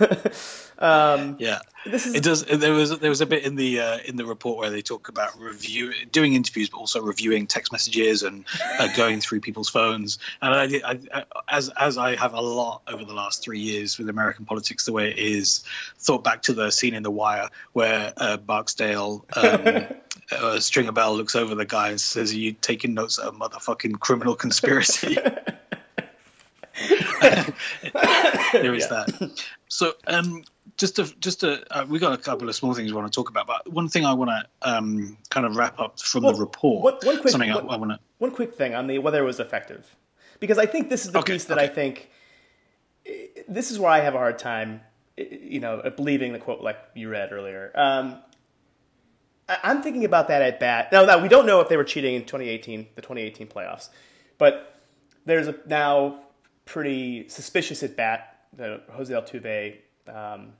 Um, 0.78 1.36
yeah, 1.38 1.60
is 1.86 2.14
it 2.14 2.22
does. 2.22 2.44
There 2.44 2.72
was 2.72 2.98
there 2.98 3.10
was 3.10 3.20
a 3.20 3.26
bit 3.26 3.44
in 3.44 3.56
the 3.56 3.80
uh, 3.80 3.98
in 4.04 4.16
the 4.16 4.26
report 4.26 4.58
where 4.58 4.70
they 4.70 4.82
talk 4.82 5.08
about 5.08 5.40
review 5.40 5.92
doing 6.10 6.34
interviews, 6.34 6.68
but 6.68 6.78
also 6.78 7.00
reviewing 7.00 7.46
text 7.46 7.72
messages 7.72 8.22
and 8.22 8.44
uh, 8.78 8.88
going 8.96 9.20
through 9.20 9.40
people's 9.40 9.68
phones. 9.68 10.18
And 10.42 10.54
I, 10.54 10.88
I, 10.88 10.98
I, 11.12 11.24
as 11.48 11.70
as 11.70 11.98
I 11.98 12.16
have 12.16 12.34
a 12.34 12.40
lot 12.40 12.82
over 12.86 13.04
the 13.04 13.14
last 13.14 13.42
three 13.42 13.60
years 13.60 13.98
with 13.98 14.08
American 14.08 14.44
politics, 14.44 14.84
the 14.84 14.92
way 14.92 15.10
it 15.10 15.18
is, 15.18 15.64
thought 15.98 16.24
back 16.24 16.42
to 16.42 16.52
the 16.52 16.70
scene 16.70 16.94
in 16.94 17.02
The 17.02 17.10
Wire 17.10 17.48
where 17.72 18.12
uh, 18.16 18.36
Barksdale. 18.36 19.24
Um, 19.34 19.86
uh, 20.32 20.60
Stringer 20.60 20.92
Bell 20.92 21.16
looks 21.16 21.36
over 21.36 21.54
the 21.54 21.64
guy 21.64 21.90
and 21.90 22.00
says, 22.00 22.32
"Are 22.32 22.38
you 22.38 22.52
taking 22.52 22.94
notes 22.94 23.18
of 23.18 23.34
a 23.34 23.38
motherfucking 23.38 24.00
criminal 24.00 24.34
conspiracy?" 24.34 25.16
there 28.52 28.74
is 28.74 28.86
yeah. 28.90 29.04
that. 29.06 29.44
So, 29.68 29.94
um, 30.06 30.44
just 30.76 30.96
to 30.96 31.04
just 31.20 31.40
to 31.40 31.64
uh, 31.70 31.86
we 31.88 31.98
got 31.98 32.12
a 32.12 32.18
couple 32.18 32.48
of 32.48 32.54
small 32.54 32.74
things 32.74 32.90
we 32.90 32.96
want 32.96 33.10
to 33.10 33.14
talk 33.14 33.30
about, 33.30 33.46
but 33.46 33.70
one 33.70 33.88
thing 33.88 34.04
I 34.04 34.12
want 34.12 34.30
to 34.30 34.68
um, 34.68 35.16
kind 35.30 35.46
of 35.46 35.56
wrap 35.56 35.78
up 35.80 35.98
from 36.00 36.24
well, 36.24 36.32
the 36.32 36.40
report. 36.40 36.84
One, 36.84 36.94
one 37.02 37.20
quick, 37.20 37.32
something 37.32 37.52
one, 37.52 37.68
I, 37.68 37.74
I 37.74 37.76
want 37.76 37.92
to. 37.92 37.98
One 38.18 38.30
quick 38.30 38.54
thing 38.54 38.74
on 38.74 38.86
the 38.86 38.98
whether 38.98 39.20
it 39.20 39.26
was 39.26 39.40
effective, 39.40 39.96
because 40.40 40.58
I 40.58 40.66
think 40.66 40.90
this 40.90 41.06
is 41.06 41.12
the 41.12 41.20
okay, 41.20 41.34
piece 41.34 41.44
that 41.46 41.58
okay. 41.58 41.66
I 41.66 41.68
think. 41.68 42.10
This 43.48 43.70
is 43.70 43.78
where 43.78 43.90
I 43.90 44.00
have 44.00 44.16
a 44.16 44.18
hard 44.18 44.36
time, 44.36 44.80
you 45.16 45.60
know, 45.60 45.80
believing 45.96 46.32
the 46.32 46.40
quote 46.40 46.60
like 46.60 46.76
you 46.94 47.08
read 47.08 47.30
earlier. 47.30 47.70
Um, 47.76 48.18
I'm 49.48 49.82
thinking 49.82 50.04
about 50.04 50.28
that 50.28 50.42
at 50.42 50.58
bat. 50.58 50.90
Now, 50.90 51.04
now 51.04 51.22
we 51.22 51.28
don't 51.28 51.46
know 51.46 51.60
if 51.60 51.68
they 51.68 51.76
were 51.76 51.84
cheating 51.84 52.16
in 52.16 52.22
2018, 52.22 52.88
the 52.96 53.02
2018 53.02 53.46
playoffs, 53.46 53.90
but 54.38 54.80
there's 55.24 55.46
a 55.46 55.54
now 55.66 56.20
pretty 56.64 57.28
suspicious 57.28 57.82
at 57.82 57.96
bat. 57.96 58.32
The 58.52 58.80
Jose 58.90 59.12
Altuve, 59.12 59.76
um, 60.08 60.52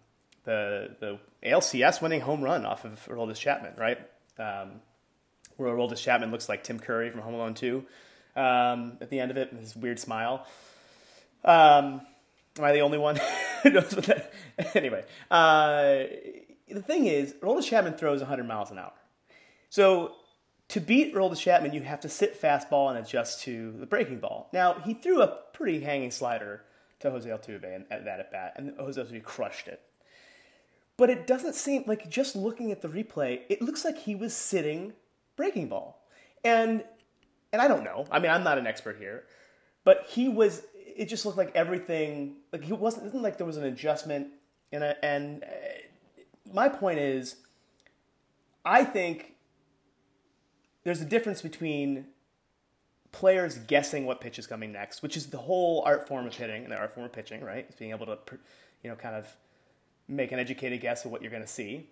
the 0.47 0.97
the 1.01 1.19
ALCS 1.45 2.01
winning 2.01 2.23
home 2.23 2.41
run 2.41 2.65
off 2.65 2.87
of 2.87 3.07
Aroldis 3.11 3.37
Chapman, 3.37 3.75
right? 3.77 3.99
Um, 4.39 4.81
where 5.57 5.75
Aroldis 5.75 5.99
Chapman 5.99 6.31
looks 6.31 6.49
like 6.49 6.65
Tim 6.65 6.79
Curry 6.79 7.11
from 7.11 7.21
Home 7.21 7.35
Alone 7.35 7.55
2 7.55 7.85
um, 8.37 8.99
at 9.01 9.11
the 9.11 9.21
end 9.21 9.31
of 9.31 9.37
it, 9.37 9.53
with 9.53 9.61
his 9.61 9.77
weird 9.77 9.99
smile. 9.99 10.47
Um, 11.45 12.01
am 12.59 12.65
I 12.65 12.73
the 12.73 12.81
only 12.81 12.99
one 12.99 13.19
who 13.63 13.71
knows 13.71 13.95
what 13.95 14.05
that? 14.05 14.33
anyway, 14.75 15.05
uh, 15.31 16.05
the 16.69 16.83
thing 16.83 17.07
is, 17.07 17.35
Aroldis 17.35 17.65
Chapman 17.65 17.95
throws 17.95 18.21
100 18.21 18.45
miles 18.47 18.71
an 18.71 18.79
hour. 18.79 18.93
So 19.69 20.13
to 20.69 20.81
beat 20.81 21.15
Aroldis 21.15 21.41
Chapman, 21.41 21.73
you 21.73 21.83
have 21.83 22.01
to 22.01 22.09
sit 22.09 22.41
fastball 22.41 22.91
and 22.91 22.99
adjust 22.99 23.43
to 23.43 23.73
the 23.73 23.87
breaking 23.87 24.21
ball. 24.21 24.49
Now, 24.53 24.75
he 24.75 24.95
threw 24.95 25.23
a 25.23 25.39
pretty 25.53 25.81
hanging 25.81 26.11
slider 26.11 26.63
to 27.01 27.11
Jose 27.11 27.29
Altuve 27.29 27.85
at 27.91 28.05
that 28.05 28.21
at 28.21 28.31
bat, 28.31 28.55
and 28.57 28.75
Jose 28.79 29.01
Altuve 29.01 29.23
crushed 29.23 29.69
it. 29.69 29.81
But 30.97 31.11
it 31.11 31.27
doesn't 31.27 31.55
seem 31.55 31.85
like 31.87 32.09
just 32.09 32.35
looking 32.35 32.73
at 32.73 32.81
the 32.81 32.89
replay, 32.89 33.41
it 33.49 33.61
looks 33.61 33.85
like 33.85 33.99
he 33.99 34.15
was 34.15 34.35
sitting 34.35 34.95
breaking 35.37 35.69
ball. 35.69 36.03
And 36.45 36.85
and 37.53 37.63
I 37.63 37.69
don't 37.69 37.85
know. 37.85 38.07
I 38.11 38.19
mean, 38.19 38.31
I'm 38.31 38.45
not 38.45 38.59
an 38.59 38.67
expert 38.67 38.99
here, 38.99 39.25
but 39.85 40.07
he 40.09 40.29
was 40.29 40.63
it 40.75 41.07
just 41.07 41.27
looked 41.27 41.39
like 41.39 41.53
everything 41.55 42.37
like 42.53 42.65
he 42.65 42.73
wasn't 42.73 43.05
it 43.05 43.07
wasn't 43.07 43.23
like 43.23 43.37
there 43.37 43.47
was 43.47 43.57
an 43.57 43.65
adjustment 43.65 44.29
and 44.73 44.83
a, 44.83 45.05
and 45.05 45.45
uh, 45.45 45.47
my 46.53 46.69
point 46.69 46.99
is 46.99 47.37
I 48.65 48.85
think 48.85 49.35
there's 50.85 51.01
a 51.01 51.05
difference 51.05 51.43
between 51.43 52.07
players 53.13 53.59
guessing 53.59 54.05
what 54.05 54.21
pitch 54.21 54.39
is 54.39 54.47
coming 54.47 54.73
next, 54.73 55.03
which 55.03 55.17
is 55.17 55.27
the 55.27 55.39
whole 55.39 55.83
art 55.87 56.07
form 56.07 56.27
of 56.27 56.35
hitting 56.35 56.65
and 56.65 56.73
the 56.73 56.77
art 56.77 56.95
form 56.95 57.07
of 57.07 57.13
pitching, 57.13 57.43
right? 57.43 57.65
It's 57.69 57.77
being 57.77 57.93
able 57.93 58.07
to, 58.07 58.19
you 58.83 58.91
know, 58.91 58.97
kind 58.97 59.15
of 59.15 59.27
make 60.09 60.33
an 60.33 60.39
educated 60.39 60.81
guess 60.81 61.05
of 61.05 61.11
what 61.11 61.23
you're 61.23 61.31
going 61.31 61.43
to 61.43 61.49
see. 61.49 61.89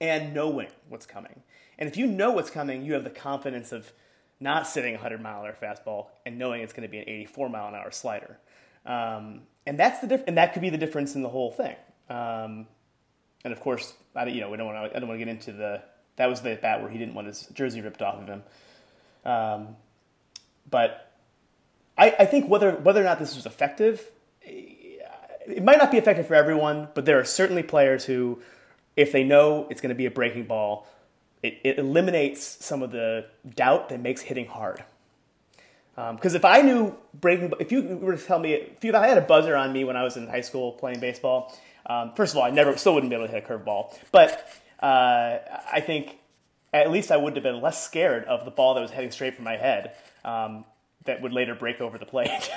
and 0.00 0.34
knowing 0.34 0.68
what's 0.88 1.06
coming. 1.06 1.42
And 1.78 1.88
if 1.88 1.96
you 1.96 2.06
know 2.06 2.32
what's 2.32 2.50
coming, 2.50 2.84
you 2.84 2.94
have 2.94 3.04
the 3.04 3.10
confidence 3.10 3.70
of 3.72 3.92
not 4.40 4.66
sitting 4.66 4.94
a 4.94 4.98
100 4.98 5.22
mile 5.22 5.44
an 5.44 5.46
hour 5.46 5.56
fastball 5.62 6.06
and 6.26 6.38
knowing 6.38 6.60
it's 6.62 6.72
going 6.72 6.82
to 6.82 6.90
be 6.90 6.98
an 6.98 7.08
84 7.08 7.48
mile 7.48 7.68
an 7.68 7.74
hour 7.76 7.90
slider. 7.92 8.38
Um, 8.84 9.42
and 9.64 9.78
that's 9.78 10.00
the 10.00 10.08
diff- 10.08 10.24
and 10.26 10.36
that 10.38 10.52
could 10.54 10.62
be 10.62 10.70
the 10.70 10.78
difference 10.78 11.14
in 11.14 11.22
the 11.22 11.28
whole 11.28 11.52
thing. 11.52 11.76
Um, 12.10 12.66
and 13.44 13.52
of 13.52 13.60
course, 13.60 13.94
I, 14.16 14.26
you 14.26 14.40
know, 14.40 14.50
we 14.50 14.56
don't 14.56 14.66
want 14.66 14.90
to. 14.90 14.96
I 14.96 14.98
don't 15.00 15.08
want 15.08 15.20
to 15.20 15.24
get 15.24 15.30
into 15.30 15.52
the. 15.52 15.82
That 16.16 16.28
was 16.28 16.42
the 16.42 16.56
bat 16.60 16.82
where 16.82 16.90
he 16.90 16.98
didn't 16.98 17.14
want 17.14 17.28
his 17.28 17.46
jersey 17.54 17.80
ripped 17.80 18.02
off 18.02 18.16
of 18.20 18.26
him. 18.28 18.42
Um, 19.24 19.76
but 20.68 21.12
I, 21.96 22.10
I 22.20 22.24
think 22.26 22.48
whether 22.48 22.72
whether 22.72 23.00
or 23.00 23.04
not 23.04 23.18
this 23.20 23.34
was 23.36 23.46
effective, 23.46 24.10
it 25.46 25.62
might 25.62 25.78
not 25.78 25.90
be 25.90 25.98
effective 25.98 26.26
for 26.26 26.34
everyone. 26.34 26.88
But 26.94 27.04
there 27.04 27.18
are 27.18 27.24
certainly 27.24 27.62
players 27.62 28.04
who, 28.04 28.40
if 28.96 29.12
they 29.12 29.24
know 29.24 29.66
it's 29.70 29.80
going 29.80 29.90
to 29.90 29.96
be 29.96 30.06
a 30.06 30.10
breaking 30.10 30.44
ball, 30.44 30.86
it, 31.42 31.58
it 31.64 31.78
eliminates 31.78 32.42
some 32.64 32.82
of 32.82 32.90
the 32.90 33.26
doubt 33.54 33.88
that 33.88 34.00
makes 34.00 34.22
hitting 34.22 34.46
hard. 34.46 34.84
Because 35.94 36.34
um, 36.34 36.36
if 36.36 36.44
I 36.44 36.62
knew 36.62 36.96
breaking, 37.12 37.52
if 37.60 37.70
you 37.70 37.82
were 37.82 38.16
to 38.16 38.24
tell 38.24 38.38
me, 38.38 38.54
if, 38.54 38.82
you, 38.82 38.90
if 38.90 38.96
I 38.96 39.08
had 39.08 39.18
a 39.18 39.22
buzzer 39.22 39.54
on 39.54 39.72
me 39.72 39.84
when 39.84 39.96
I 39.96 40.02
was 40.02 40.16
in 40.16 40.26
high 40.26 40.40
school 40.40 40.72
playing 40.72 41.00
baseball, 41.00 41.54
um, 41.84 42.12
first 42.14 42.32
of 42.32 42.38
all, 42.38 42.44
I 42.44 42.50
never, 42.50 42.76
still 42.76 42.94
wouldn't 42.94 43.10
be 43.10 43.16
able 43.16 43.26
to 43.26 43.32
hit 43.32 43.44
a 43.44 43.46
curveball. 43.46 43.94
But 44.10 44.48
uh, 44.80 45.38
I 45.70 45.80
think 45.80 46.18
at 46.72 46.90
least 46.90 47.10
I 47.10 47.16
would 47.18 47.36
have 47.36 47.42
been 47.42 47.60
less 47.60 47.84
scared 47.84 48.24
of 48.24 48.44
the 48.44 48.50
ball 48.50 48.74
that 48.74 48.80
was 48.80 48.90
heading 48.90 49.10
straight 49.10 49.34
for 49.34 49.42
my 49.42 49.56
head 49.56 49.94
um, 50.24 50.64
that 51.04 51.20
would 51.20 51.32
later 51.32 51.54
break 51.54 51.80
over 51.80 51.98
the 51.98 52.06
plate. 52.06 52.50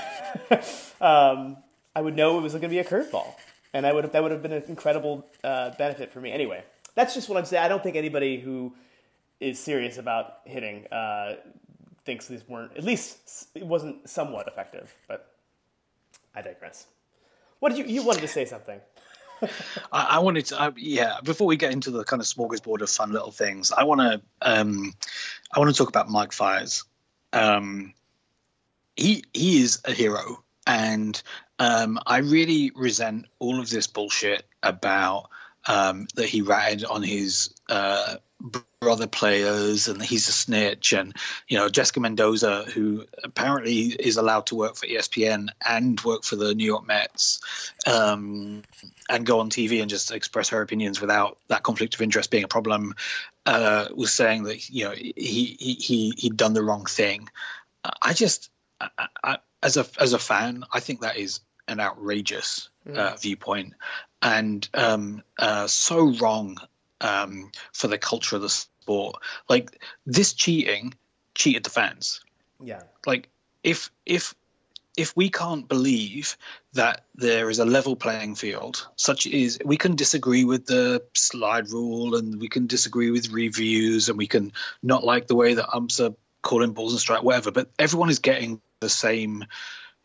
um, 1.01 1.57
I 1.95 2.01
would 2.01 2.15
know 2.15 2.37
it 2.37 2.41
was 2.41 2.53
going 2.53 2.63
to 2.63 2.67
be 2.69 2.79
a 2.79 2.83
curveball, 2.83 3.35
and 3.73 3.85
I 3.85 3.93
would 3.93 4.11
that 4.11 4.21
would 4.21 4.31
have 4.31 4.41
been 4.41 4.53
an 4.53 4.63
incredible 4.67 5.25
uh, 5.43 5.71
benefit 5.77 6.11
for 6.11 6.19
me. 6.19 6.31
Anyway, 6.31 6.63
that's 6.95 7.13
just 7.13 7.29
what 7.29 7.37
I'm 7.37 7.45
saying. 7.45 7.63
I 7.63 7.67
don't 7.67 7.83
think 7.83 7.95
anybody 7.95 8.39
who 8.39 8.73
is 9.39 9.59
serious 9.59 9.97
about 9.97 10.39
hitting 10.45 10.87
uh, 10.87 11.35
thinks 12.05 12.27
these 12.27 12.47
weren't 12.47 12.75
at 12.77 12.83
least 12.83 13.47
it 13.55 13.65
wasn't 13.65 14.09
somewhat 14.09 14.47
effective. 14.47 14.93
But 15.07 15.31
I 16.33 16.41
digress. 16.41 16.87
What 17.59 17.69
did 17.69 17.79
you 17.79 17.85
you 17.85 18.03
wanted 18.03 18.21
to 18.21 18.27
say 18.27 18.45
something? 18.45 18.79
I, 19.91 20.03
I, 20.11 20.19
wanted 20.19 20.45
to, 20.47 20.61
uh, 20.61 20.71
yeah. 20.77 21.17
Before 21.23 21.47
we 21.47 21.57
get 21.57 21.71
into 21.71 21.91
the 21.91 22.03
kind 22.03 22.21
of 22.21 22.27
smorgasbord 22.27 22.81
of 22.81 22.89
fun 22.89 23.11
little 23.11 23.31
things, 23.31 23.71
I 23.71 23.83
want 23.83 24.01
to, 24.01 24.21
um, 24.41 24.93
I 25.53 25.59
want 25.59 25.71
to 25.73 25.77
talk 25.77 25.89
about 25.89 26.09
Mike 26.09 26.31
Fiers. 26.31 26.85
Um, 27.33 27.93
he 28.95 29.23
he 29.33 29.61
is 29.61 29.81
a 29.83 29.91
hero, 29.91 30.43
and 30.65 31.21
um, 31.59 31.99
I 32.05 32.19
really 32.19 32.71
resent 32.75 33.25
all 33.39 33.59
of 33.59 33.69
this 33.69 33.87
bullshit 33.87 34.45
about 34.61 35.29
um, 35.67 36.07
that 36.15 36.27
he 36.27 36.41
ratted 36.41 36.85
on 36.85 37.01
his 37.01 37.53
uh, 37.69 38.15
brother 38.79 39.07
players 39.07 39.87
and 39.87 40.01
he's 40.01 40.27
a 40.27 40.31
snitch 40.31 40.93
and 40.93 41.15
you 41.47 41.57
know 41.57 41.69
Jessica 41.69 41.99
Mendoza 41.99 42.65
who 42.65 43.05
apparently 43.23 43.85
is 43.85 44.17
allowed 44.17 44.47
to 44.47 44.55
work 44.55 44.75
for 44.75 44.85
ESPN 44.85 45.47
and 45.65 45.99
work 46.01 46.23
for 46.23 46.35
the 46.35 46.53
New 46.53 46.65
York 46.65 46.85
Mets 46.85 47.39
um, 47.87 48.61
and 49.09 49.25
go 49.25 49.39
on 49.39 49.49
TV 49.49 49.81
and 49.81 49.89
just 49.89 50.11
express 50.11 50.49
her 50.49 50.61
opinions 50.61 51.01
without 51.01 51.39
that 51.47 51.63
conflict 51.63 51.95
of 51.95 52.01
interest 52.01 52.29
being 52.29 52.43
a 52.43 52.49
problem 52.49 52.93
uh, 53.45 53.87
was 53.95 54.13
saying 54.13 54.43
that 54.43 54.69
you 54.69 54.85
know 54.85 54.91
he 54.91 55.13
he 55.15 55.73
he 55.73 56.13
he'd 56.17 56.37
done 56.37 56.53
the 56.53 56.63
wrong 56.63 56.85
thing. 56.85 57.29
I 58.01 58.13
just 58.13 58.49
I, 58.79 59.07
I, 59.23 59.37
as 59.65 59.77
a 59.77 59.85
as 59.99 60.13
a 60.13 60.19
fan 60.19 60.63
I 60.71 60.79
think 60.79 61.01
that 61.01 61.17
is 61.17 61.41
an 61.67 61.79
outrageous 61.79 62.69
mm. 62.87 62.95
uh, 62.95 63.15
viewpoint 63.15 63.73
and 64.21 64.67
um, 64.73 65.23
uh, 65.37 65.67
so 65.67 66.13
wrong 66.17 66.57
um, 67.01 67.51
for 67.73 67.87
the 67.87 67.97
culture 67.97 68.35
of 68.35 68.41
the 68.41 68.49
sport. 68.49 69.17
Like 69.49 69.81
this 70.05 70.33
cheating 70.33 70.93
cheated 71.33 71.63
the 71.63 71.69
fans. 71.69 72.21
Yeah. 72.63 72.83
Like 73.05 73.29
if 73.63 73.91
if 74.05 74.35
if 74.97 75.15
we 75.15 75.29
can't 75.29 75.67
believe 75.67 76.37
that 76.73 77.03
there 77.15 77.49
is 77.49 77.59
a 77.59 77.65
level 77.65 77.95
playing 77.95 78.35
field, 78.35 78.87
such 78.95 79.27
as 79.27 79.59
we 79.65 79.77
can 79.77 79.95
disagree 79.95 80.45
with 80.45 80.65
the 80.65 81.03
slide 81.13 81.69
rule 81.69 82.15
and 82.15 82.39
we 82.39 82.47
can 82.47 82.67
disagree 82.67 83.11
with 83.11 83.31
reviews 83.31 84.07
and 84.07 84.17
we 84.17 84.27
can 84.27 84.53
not 84.81 85.03
like 85.03 85.27
the 85.27 85.35
way 85.35 85.55
that 85.55 85.75
umps 85.75 85.99
are 85.99 86.15
calling 86.41 86.71
balls 86.71 86.93
and 86.93 87.01
strike, 87.01 87.23
whatever, 87.23 87.51
but 87.51 87.69
everyone 87.77 88.09
is 88.09 88.19
getting 88.19 88.61
the 88.85 88.89
same 88.89 89.45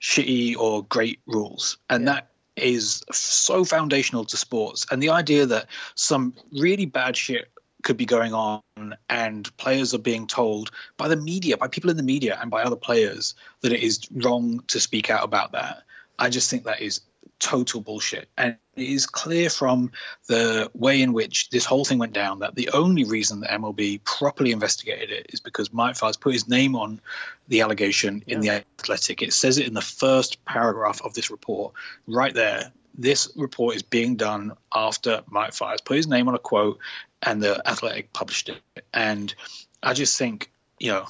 shitty 0.01 0.57
or 0.57 0.83
great 0.85 1.21
rules. 1.27 1.77
And 1.91 2.05
yeah. 2.05 2.15
that 2.15 2.31
is 2.57 3.05
so 3.13 3.65
foundational 3.65 4.25
to 4.25 4.37
sports. 4.37 4.87
And 4.91 5.03
the 5.03 5.11
idea 5.11 5.47
that 5.47 5.67
some 5.95 6.35
really 6.53 6.87
bad 6.87 7.17
shit 7.17 7.51
could 7.83 7.97
be 7.97 8.07
going 8.07 8.35
on 8.35 8.63
and 9.09 9.57
players 9.57 9.95
are 9.95 9.99
being 9.99 10.27
told 10.27 10.71
by 10.97 11.09
the 11.09 11.17
media, 11.17 11.57
by 11.57 11.69
people 11.69 11.91
in 11.91 11.97
the 11.97 12.03
media 12.03 12.39
and 12.41 12.51
by 12.51 12.63
other 12.63 12.77
players 12.77 13.35
that 13.61 13.73
it 13.73 13.83
is 13.83 14.01
wrong 14.11 14.63
to 14.69 14.81
speak 14.81 15.11
out 15.11 15.25
about 15.25 15.53
that. 15.53 15.83
I 16.19 16.29
just 16.29 16.51
think 16.51 16.65
that 16.65 16.81
is 16.83 17.01
total 17.41 17.81
bullshit. 17.81 18.29
And 18.39 18.57
it 18.77 18.89
is 18.89 19.07
clear 19.07 19.51
from 19.51 19.91
the 20.29 20.71
way 20.75 21.03
in 21.03 21.13
which 21.13 21.51
this 21.51 21.65
whole 21.65 21.85
thing 21.85 21.99
went 21.99 22.13
down 22.13 22.41
that 22.41 22.55
the 22.55 22.71
only 22.71 23.05
reason 23.05 23.41
that 23.41 23.51
MLB 23.51 24.05
properly 24.05 24.53
investigated 24.53 25.11
it 25.11 25.27
is 25.31 25.41
because 25.41 25.73
Mike 25.73 25.97
Fiers 25.97 26.17
put 26.17 26.33
his 26.33 26.47
name 26.47 26.77
on 26.77 27.01
the 27.49 27.63
allegation 27.63 28.23
in 28.27 28.41
the 28.41 28.51
Athletic. 28.51 29.23
It 29.23 29.33
says 29.33 29.59
it 29.59 29.67
in 29.67 29.75
the 29.75 29.81
first 29.81 30.45
paragraph 30.45 31.03
of 31.03 31.15
this 31.15 31.31
report, 31.31 31.73
right 32.07 32.33
there. 32.33 32.71
This 32.97 33.33
report 33.35 33.77
is 33.77 33.83
being 33.83 34.17
done 34.17 34.53
after 34.73 35.23
Mike 35.29 35.55
Fiers 35.55 35.81
put 35.81 35.97
his 35.97 36.07
name 36.07 36.29
on 36.29 36.35
a 36.35 36.39
quote 36.39 36.79
and 37.23 37.43
the 37.43 37.67
Athletic 37.67 38.13
published 38.13 38.51
it. 38.51 38.61
And 38.93 39.35
I 39.83 39.95
just 39.95 40.19
think, 40.19 40.51
you 40.79 40.93
know, 40.93 41.07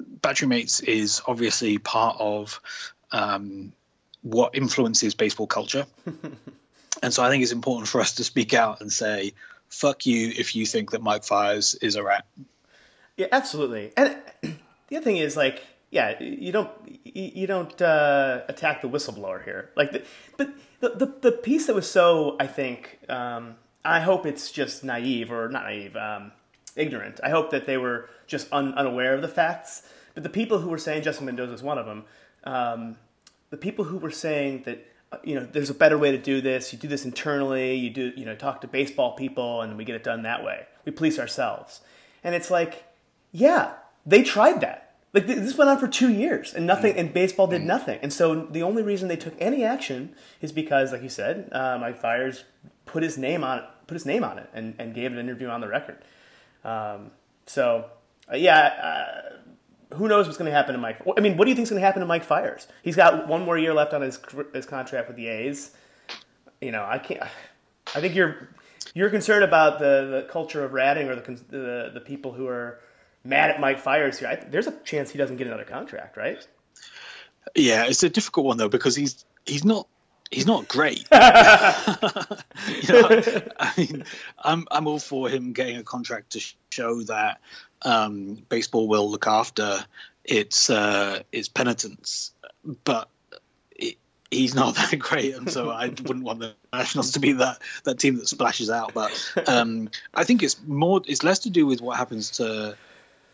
Battery 0.00 0.48
Mates 0.48 0.80
is 0.80 1.22
obviously 1.26 1.78
part 1.78 2.16
of 2.18 2.60
um, 3.12 3.72
what 4.26 4.56
influences 4.56 5.14
baseball 5.14 5.46
culture. 5.46 5.86
and 7.02 7.14
so 7.14 7.22
I 7.22 7.30
think 7.30 7.44
it's 7.44 7.52
important 7.52 7.86
for 7.86 8.00
us 8.00 8.16
to 8.16 8.24
speak 8.24 8.54
out 8.54 8.80
and 8.80 8.92
say, 8.92 9.34
fuck 9.68 10.04
you 10.04 10.32
if 10.36 10.56
you 10.56 10.66
think 10.66 10.90
that 10.90 11.00
Mike 11.00 11.22
Fiers 11.22 11.76
is 11.76 11.94
a 11.94 12.02
rat. 12.02 12.26
Yeah, 13.16 13.28
absolutely. 13.30 13.92
And 13.96 14.16
the 14.42 14.96
other 14.96 15.04
thing 15.04 15.18
is 15.18 15.36
like, 15.36 15.62
yeah, 15.90 16.20
you 16.20 16.50
don't 16.50 16.70
you 17.04 17.46
don't 17.46 17.80
uh, 17.80 18.42
attack 18.48 18.82
the 18.82 18.88
whistleblower 18.88 19.44
here. 19.44 19.70
Like, 19.76 19.92
the, 19.92 20.02
but 20.36 20.50
the, 20.80 20.88
the, 20.88 21.30
the 21.30 21.32
piece 21.32 21.68
that 21.68 21.76
was 21.76 21.88
so 21.88 22.36
I 22.40 22.48
think 22.48 22.98
um, 23.08 23.54
I 23.84 24.00
hope 24.00 24.26
it's 24.26 24.50
just 24.50 24.82
naive 24.82 25.30
or 25.30 25.48
not 25.48 25.62
naive, 25.62 25.94
um, 25.94 26.32
ignorant. 26.74 27.20
I 27.22 27.30
hope 27.30 27.50
that 27.52 27.66
they 27.66 27.76
were 27.76 28.10
just 28.26 28.52
un, 28.52 28.74
unaware 28.74 29.14
of 29.14 29.22
the 29.22 29.28
facts. 29.28 29.82
But 30.14 30.24
the 30.24 30.30
people 30.30 30.58
who 30.58 30.68
were 30.68 30.78
saying 30.78 31.04
Justin 31.04 31.26
Mendoza 31.26 31.52
is 31.52 31.62
one 31.62 31.78
of 31.78 31.86
them. 31.86 32.04
Um, 32.42 32.96
the 33.56 33.62
people 33.62 33.86
who 33.86 33.96
were 33.96 34.10
saying 34.10 34.62
that 34.66 34.86
uh, 35.10 35.16
you 35.24 35.34
know 35.34 35.46
there's 35.50 35.70
a 35.70 35.74
better 35.74 35.96
way 35.96 36.10
to 36.10 36.18
do 36.18 36.40
this 36.42 36.72
you 36.72 36.78
do 36.78 36.88
this 36.88 37.04
internally 37.06 37.74
you 37.74 37.88
do 37.88 38.12
you 38.16 38.26
know 38.26 38.36
talk 38.36 38.60
to 38.60 38.68
baseball 38.68 39.16
people 39.16 39.62
and 39.62 39.78
we 39.78 39.84
get 39.84 39.96
it 39.96 40.04
done 40.04 40.22
that 40.22 40.44
way. 40.44 40.66
We 40.84 40.92
police 40.92 41.18
ourselves. 41.18 41.80
And 42.22 42.34
it's 42.34 42.50
like 42.50 42.84
yeah 43.32 43.74
they 44.04 44.22
tried 44.22 44.60
that. 44.60 44.82
Like 45.14 45.26
this 45.26 45.56
went 45.56 45.70
on 45.70 45.78
for 45.78 45.88
two 45.88 46.12
years 46.12 46.52
and 46.52 46.66
nothing 46.66 46.94
mm. 46.94 47.00
and 47.00 47.14
baseball 47.14 47.46
did 47.46 47.62
mm. 47.62 47.66
nothing. 47.66 47.98
And 48.02 48.12
so 48.12 48.44
the 48.44 48.62
only 48.62 48.82
reason 48.82 49.08
they 49.08 49.16
took 49.16 49.34
any 49.40 49.64
action 49.64 50.14
is 50.42 50.52
because 50.52 50.92
like 50.92 51.02
you 51.02 51.08
said 51.08 51.48
uh, 51.52 51.78
mike 51.80 51.98
fiers 51.98 52.44
put 52.84 53.02
his 53.02 53.16
name 53.16 53.42
on 53.42 53.60
it 53.60 53.64
put 53.86 53.94
his 53.94 54.04
name 54.04 54.24
on 54.24 54.38
it 54.38 54.50
and, 54.52 54.74
and 54.78 54.94
gave 54.94 55.12
an 55.12 55.18
interview 55.18 55.48
on 55.48 55.62
the 55.62 55.68
record. 55.68 55.98
Um, 56.62 57.12
so 57.46 57.86
uh, 58.30 58.36
yeah 58.36 58.60
uh, 58.90 59.36
who 59.96 60.08
knows 60.08 60.26
what's 60.26 60.38
going 60.38 60.50
to 60.50 60.56
happen 60.56 60.74
to 60.74 60.80
Mike? 60.80 61.00
I 61.16 61.20
mean, 61.20 61.36
what 61.36 61.44
do 61.44 61.50
you 61.50 61.54
think 61.54 61.64
is 61.64 61.70
going 61.70 61.80
to 61.80 61.86
happen 61.86 62.00
to 62.00 62.06
Mike 62.06 62.24
Fiers? 62.24 62.66
He's 62.82 62.96
got 62.96 63.28
one 63.28 63.44
more 63.44 63.58
year 63.58 63.74
left 63.74 63.92
on 63.92 64.02
his 64.02 64.18
his 64.52 64.66
contract 64.66 65.08
with 65.08 65.16
the 65.16 65.26
A's. 65.28 65.72
You 66.60 66.72
know, 66.72 66.84
I 66.84 66.98
can't. 66.98 67.22
I 67.94 68.00
think 68.00 68.14
you're 68.14 68.48
you're 68.94 69.10
concerned 69.10 69.44
about 69.44 69.78
the, 69.78 70.22
the 70.22 70.28
culture 70.30 70.64
of 70.64 70.72
ratting 70.72 71.08
or 71.08 71.16
the, 71.16 71.32
the 71.48 71.90
the 71.94 72.00
people 72.00 72.32
who 72.32 72.46
are 72.46 72.80
mad 73.24 73.50
at 73.50 73.60
Mike 73.60 73.78
Fiers 73.78 74.18
here. 74.18 74.28
I, 74.28 74.36
there's 74.36 74.66
a 74.66 74.78
chance 74.84 75.10
he 75.10 75.18
doesn't 75.18 75.36
get 75.36 75.46
another 75.46 75.64
contract, 75.64 76.16
right? 76.16 76.46
Yeah, 77.54 77.86
it's 77.86 78.02
a 78.02 78.08
difficult 78.08 78.46
one 78.46 78.56
though 78.56 78.68
because 78.68 78.96
he's 78.96 79.24
he's 79.44 79.64
not 79.64 79.86
he's 80.30 80.46
not 80.46 80.68
great. 80.68 80.98
you 81.10 81.18
know, 82.92 83.22
I 83.58 83.72
mean, 83.76 84.04
I'm 84.38 84.66
I'm 84.70 84.86
all 84.86 84.98
for 84.98 85.28
him 85.28 85.52
getting 85.52 85.76
a 85.76 85.82
contract 85.82 86.32
to 86.32 86.40
show 86.70 87.02
that 87.02 87.40
um, 87.82 88.34
baseball 88.48 88.88
will 88.88 89.10
look 89.10 89.26
after 89.26 89.84
its 90.24 90.70
uh, 90.70 91.22
its 91.32 91.48
penitents, 91.48 92.32
but 92.84 93.08
it, 93.70 93.96
he's 94.30 94.54
not 94.54 94.74
that 94.76 94.98
great, 94.98 95.34
and 95.34 95.50
so 95.50 95.70
I 95.70 95.88
wouldn't 95.88 96.24
want 96.24 96.40
the 96.40 96.54
Nationals 96.72 97.12
to 97.12 97.20
be 97.20 97.32
that 97.32 97.58
that 97.84 97.98
team 97.98 98.16
that 98.16 98.28
splashes 98.28 98.70
out. 98.70 98.94
But 98.94 99.32
um, 99.46 99.90
I 100.14 100.24
think 100.24 100.42
it's 100.42 100.60
more 100.66 101.00
it's 101.06 101.22
less 101.22 101.40
to 101.40 101.50
do 101.50 101.66
with 101.66 101.80
what 101.80 101.96
happens 101.96 102.30
to 102.32 102.76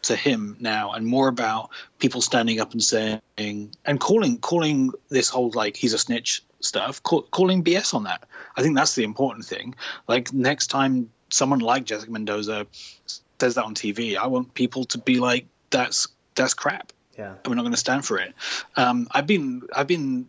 to 0.02 0.16
him 0.16 0.56
now 0.60 0.92
and 0.92 1.06
more 1.06 1.28
about 1.28 1.70
people 1.98 2.20
standing 2.20 2.60
up 2.60 2.72
and 2.72 2.82
saying 2.82 3.20
and 3.36 4.00
calling 4.00 4.38
calling 4.38 4.92
this 5.08 5.28
whole 5.28 5.50
like 5.54 5.76
he's 5.76 5.94
a 5.94 5.98
snitch 5.98 6.42
stuff 6.60 7.02
call, 7.02 7.22
calling 7.22 7.64
bs 7.64 7.94
on 7.94 8.04
that 8.04 8.24
i 8.56 8.62
think 8.62 8.76
that's 8.76 8.94
the 8.94 9.04
important 9.04 9.44
thing 9.44 9.74
like 10.06 10.32
next 10.32 10.68
time 10.68 11.10
someone 11.32 11.60
like 11.60 11.84
Jessica 11.84 12.12
Mendoza 12.12 12.66
says 13.40 13.54
that 13.56 13.64
on 13.64 13.74
TV, 13.74 14.16
I 14.16 14.26
want 14.26 14.54
people 14.54 14.84
to 14.86 14.98
be 14.98 15.18
like, 15.18 15.46
"That's 15.70 16.08
that's 16.34 16.54
crap." 16.54 16.92
Yeah. 17.18 17.34
we're 17.46 17.54
not 17.54 17.62
going 17.62 17.74
to 17.74 17.78
stand 17.78 18.06
for 18.06 18.18
it. 18.18 18.32
Um, 18.74 19.06
I've 19.10 19.26
been 19.26 19.62
I've 19.74 19.86
been 19.86 20.28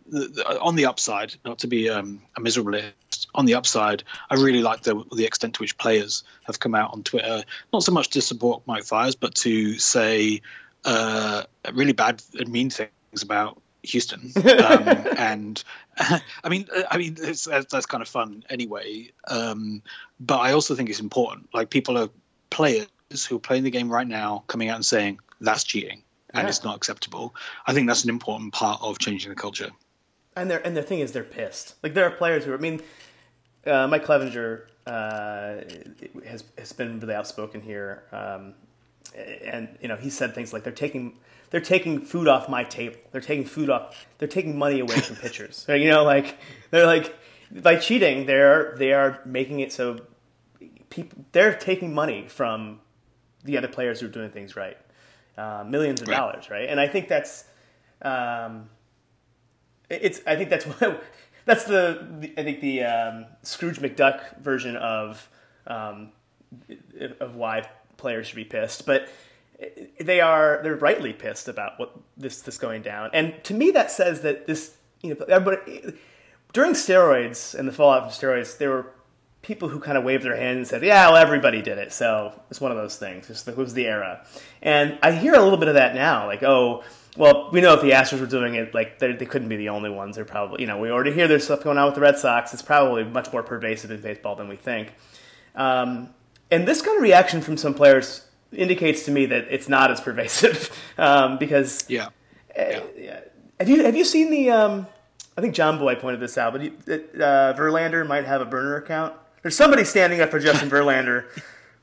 on 0.60 0.76
the 0.76 0.86
upside, 0.86 1.34
not 1.44 1.60
to 1.60 1.66
be 1.66 1.88
um, 1.88 2.22
a 2.36 2.40
miserabilist. 2.40 2.92
On 3.34 3.46
the 3.46 3.54
upside, 3.54 4.04
I 4.30 4.34
really 4.36 4.62
like 4.62 4.82
the 4.82 5.02
the 5.14 5.24
extent 5.24 5.54
to 5.54 5.62
which 5.62 5.76
players 5.76 6.22
have 6.44 6.60
come 6.60 6.74
out 6.74 6.92
on 6.92 7.02
Twitter, 7.02 7.42
not 7.72 7.82
so 7.82 7.92
much 7.92 8.10
to 8.10 8.20
support 8.20 8.62
Mike 8.66 8.84
Fiers, 8.84 9.14
but 9.16 9.34
to 9.36 9.78
say 9.78 10.40
uh, 10.84 11.42
really 11.72 11.92
bad 11.92 12.22
and 12.38 12.48
mean 12.48 12.70
things 12.70 13.22
about 13.22 13.60
Houston. 13.82 14.32
Um, 14.44 14.88
and 15.18 15.64
I 15.98 16.48
mean, 16.48 16.68
I 16.90 16.96
mean, 16.98 17.14
that's, 17.14 17.44
that's 17.44 17.86
kind 17.86 18.02
of 18.02 18.08
fun 18.08 18.44
anyway. 18.48 19.10
Um, 19.28 19.82
but 20.20 20.38
I 20.38 20.52
also 20.52 20.74
think 20.74 20.90
it's 20.90 21.00
important. 21.00 21.48
Like 21.52 21.70
people 21.70 21.98
are 21.98 22.08
players 22.50 22.86
who 23.28 23.36
are 23.36 23.40
playing 23.40 23.64
the 23.64 23.70
game 23.70 23.90
right 23.90 24.06
now 24.06 24.44
coming 24.46 24.68
out 24.68 24.76
and 24.76 24.84
saying 24.86 25.18
that's 25.40 25.64
cheating 25.64 26.02
and 26.32 26.44
Yeah. 26.44 26.48
it's 26.48 26.64
not 26.64 26.76
acceptable. 26.76 27.34
I 27.66 27.72
think 27.74 27.88
that's 27.88 28.04
an 28.04 28.10
important 28.10 28.52
part 28.52 28.80
of 28.82 28.98
changing 28.98 29.30
the 29.30 29.36
culture. 29.36 29.70
And 30.36 30.50
their 30.50 30.64
and 30.66 30.76
the 30.76 30.82
thing 30.82 30.98
is, 31.00 31.12
they're 31.12 31.22
pissed. 31.22 31.74
Like 31.82 31.94
there 31.94 32.04
are 32.06 32.10
players 32.10 32.44
who, 32.44 32.54
I 32.54 32.56
mean, 32.56 32.80
uh, 33.66 33.86
Mike 33.88 34.04
Clevinger 34.04 34.62
uh, 34.86 35.60
has 36.26 36.44
has 36.58 36.72
been 36.72 37.00
really 37.00 37.14
outspoken 37.14 37.60
here, 37.60 38.02
um, 38.12 38.54
and 39.44 39.68
you 39.80 39.88
know 39.88 39.96
he 39.96 40.10
said 40.10 40.34
things 40.34 40.52
like 40.52 40.62
they're 40.64 40.72
taking 40.72 41.16
they're 41.50 41.60
taking 41.60 42.00
food 42.00 42.28
off 42.28 42.48
my 42.48 42.64
table. 42.64 42.96
They're 43.12 43.20
taking 43.20 43.44
food 43.44 43.70
off. 43.70 44.06
They're 44.18 44.28
taking 44.28 44.58
money 44.58 44.80
away 44.80 44.96
from 44.96 45.16
pitchers. 45.16 45.64
You 45.68 45.88
know, 45.90 46.04
like 46.04 46.36
they're 46.70 46.86
like 46.86 47.14
by 47.50 47.76
cheating, 47.76 48.26
they're 48.26 48.74
they 48.76 48.92
are 48.92 49.20
making 49.24 49.60
it 49.60 49.72
so 49.72 50.00
people 50.90 51.24
they're 51.32 51.54
taking 51.54 51.94
money 51.94 52.26
from 52.28 52.80
the 53.44 53.56
other 53.58 53.68
players 53.68 54.00
who 54.00 54.06
are 54.06 54.10
doing 54.10 54.30
things 54.30 54.56
right, 54.56 54.76
uh, 55.38 55.64
millions 55.66 56.00
of 56.02 56.08
Right. 56.08 56.16
dollars, 56.16 56.50
right? 56.50 56.68
And 56.68 56.80
I 56.80 56.88
think 56.88 57.08
that's. 57.08 57.44
Um, 58.02 58.68
it's 59.90 60.20
I 60.26 60.36
think 60.36 60.50
that's 60.50 60.64
what 60.80 61.02
that's 61.44 61.64
the, 61.64 62.06
the 62.20 62.34
I 62.38 62.44
think 62.44 62.60
the 62.60 62.84
um, 62.84 63.26
Scrooge 63.42 63.78
McDuck 63.78 64.38
version 64.40 64.76
of 64.76 65.28
um, 65.66 66.12
of 67.20 67.36
why 67.36 67.68
players 67.96 68.26
should 68.26 68.36
be 68.36 68.44
pissed, 68.44 68.86
but 68.86 69.08
they 70.00 70.20
are 70.20 70.60
they're 70.62 70.76
rightly 70.76 71.12
pissed 71.12 71.48
about 71.48 71.78
what 71.78 71.96
this 72.16 72.42
this 72.42 72.58
going 72.58 72.82
down, 72.82 73.10
and 73.12 73.34
to 73.44 73.54
me 73.54 73.70
that 73.72 73.90
says 73.90 74.22
that 74.22 74.46
this 74.46 74.76
you 75.02 75.14
know 75.14 75.24
everybody 75.26 75.94
during 76.52 76.72
steroids 76.72 77.54
and 77.54 77.68
the 77.68 77.72
fallout 77.72 78.02
from 78.02 78.10
steroids 78.10 78.58
there 78.58 78.70
were 78.70 78.86
people 79.42 79.68
who 79.68 79.78
kind 79.78 79.98
of 79.98 80.04
waved 80.04 80.24
their 80.24 80.36
hand 80.36 80.56
and 80.56 80.66
said 80.66 80.82
yeah 80.82 81.08
well 81.08 81.16
everybody 81.16 81.60
did 81.62 81.78
it. 81.78 81.92
So 81.92 82.32
it's 82.50 82.60
one 82.60 82.70
of 82.70 82.78
those 82.78 82.96
things. 82.96 83.28
It 83.46 83.56
was 83.56 83.74
the 83.74 83.86
era. 83.86 84.26
And 84.62 84.98
I 85.02 85.12
hear 85.12 85.34
a 85.34 85.42
little 85.42 85.58
bit 85.58 85.68
of 85.68 85.74
that 85.74 85.94
now 85.94 86.26
like 86.26 86.42
oh 86.42 86.82
well, 87.16 87.50
we 87.52 87.60
know 87.60 87.74
if 87.74 87.80
the 87.82 87.90
Astros 87.92 88.20
were 88.20 88.26
doing 88.26 88.54
it, 88.54 88.74
like 88.74 88.98
they, 88.98 89.12
they 89.12 89.26
couldn't 89.26 89.48
be 89.48 89.56
the 89.56 89.68
only 89.68 89.90
ones. 89.90 90.16
They're 90.16 90.24
probably, 90.24 90.60
you 90.62 90.66
know, 90.66 90.78
we 90.78 90.90
already 90.90 91.12
hear 91.12 91.28
there's 91.28 91.44
stuff 91.44 91.62
going 91.62 91.78
on 91.78 91.86
with 91.86 91.94
the 91.94 92.00
Red 92.00 92.18
Sox. 92.18 92.52
It's 92.52 92.62
probably 92.62 93.04
much 93.04 93.32
more 93.32 93.42
pervasive 93.42 93.90
in 93.90 94.00
baseball 94.00 94.34
than 94.36 94.48
we 94.48 94.56
think. 94.56 94.92
Um, 95.54 96.10
and 96.50 96.66
this 96.66 96.82
kind 96.82 96.96
of 96.96 97.02
reaction 97.02 97.40
from 97.40 97.56
some 97.56 97.74
players 97.74 98.26
indicates 98.52 99.04
to 99.04 99.10
me 99.10 99.26
that 99.26 99.46
it's 99.50 99.68
not 99.68 99.90
as 99.90 100.00
pervasive 100.00 100.70
um, 100.98 101.38
because 101.38 101.84
Yeah. 101.88 102.06
uh, 102.58 102.80
yeah. 102.96 103.20
have 103.58 103.68
you 103.68 103.84
have 103.84 103.96
you 103.96 104.04
seen 104.04 104.30
the? 104.30 104.50
Um, 104.50 104.86
I 105.36 105.40
think 105.40 105.54
John 105.54 105.78
Boy 105.78 105.96
pointed 105.96 106.20
this 106.20 106.38
out, 106.38 106.52
but 106.52 106.60
he, 106.62 106.68
uh, 106.68 107.54
Verlander 107.54 108.06
might 108.06 108.24
have 108.24 108.40
a 108.40 108.44
burner 108.44 108.76
account. 108.76 109.14
There's 109.42 109.56
somebody 109.56 109.82
standing 109.84 110.20
up 110.20 110.30
for 110.30 110.38
Justin 110.38 110.70
Verlander 110.70 111.24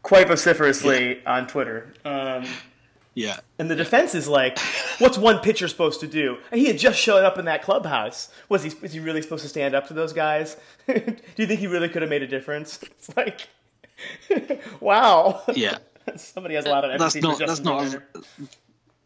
quite 0.03 0.27
vociferously 0.29 1.25
on 1.25 1.47
Twitter. 1.47 1.93
Yeah. 3.13 3.39
and 3.59 3.69
the 3.69 3.75
defense 3.75 4.15
is 4.15 4.27
like, 4.27 4.57
what's 4.99 5.17
one 5.17 5.39
pitcher 5.39 5.67
supposed 5.67 5.99
to 5.99 6.07
do? 6.07 6.37
And 6.51 6.61
he 6.61 6.67
had 6.67 6.77
just 6.77 6.97
showed 6.99 7.23
up 7.23 7.37
in 7.37 7.45
that 7.45 7.61
clubhouse. 7.61 8.29
Was 8.47 8.63
he, 8.63 8.71
was 8.81 8.93
he 8.93 8.99
really 8.99 9.21
supposed 9.21 9.43
to 9.43 9.49
stand 9.49 9.75
up 9.75 9.87
to 9.87 9.93
those 9.93 10.13
guys? 10.13 10.55
do 10.87 11.13
you 11.35 11.47
think 11.47 11.59
he 11.59 11.67
really 11.67 11.89
could 11.89 12.01
have 12.01 12.09
made 12.09 12.23
a 12.23 12.27
difference? 12.27 12.79
It's 13.01 13.15
like, 13.17 13.47
wow. 14.79 15.41
Yeah. 15.53 15.79
Somebody 16.15 16.55
has 16.55 16.65
a 16.65 16.69
lot 16.69 16.85
of 16.85 16.99
That's 16.99 17.15
not 17.15 17.37
for 17.37 17.45
that's 17.45 17.59
not 17.61 17.93
a, 17.93 18.03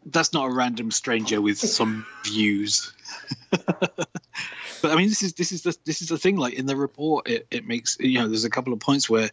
that's 0.06 0.34
not 0.34 0.50
a 0.50 0.54
random 0.54 0.92
stranger 0.92 1.42
with 1.42 1.58
some 1.58 2.06
views. 2.26 2.94
But 4.82 4.92
I 4.92 4.96
mean, 4.96 5.10
this 5.10 5.24
is 5.24 5.34
this 5.34 5.52
is 5.52 5.64
the 5.64 5.76
this 5.86 6.02
is 6.02 6.10
the 6.10 6.18
thing. 6.18 6.38
Like 6.38 6.54
in 6.54 6.66
the 6.66 6.76
report, 6.76 7.28
it, 7.30 7.48
it 7.52 7.66
makes 7.66 7.98
you 8.00 8.20
know 8.20 8.28
there's 8.28 8.46
a 8.46 8.50
couple 8.50 8.74
of 8.74 8.80
points 8.80 9.10
where 9.10 9.30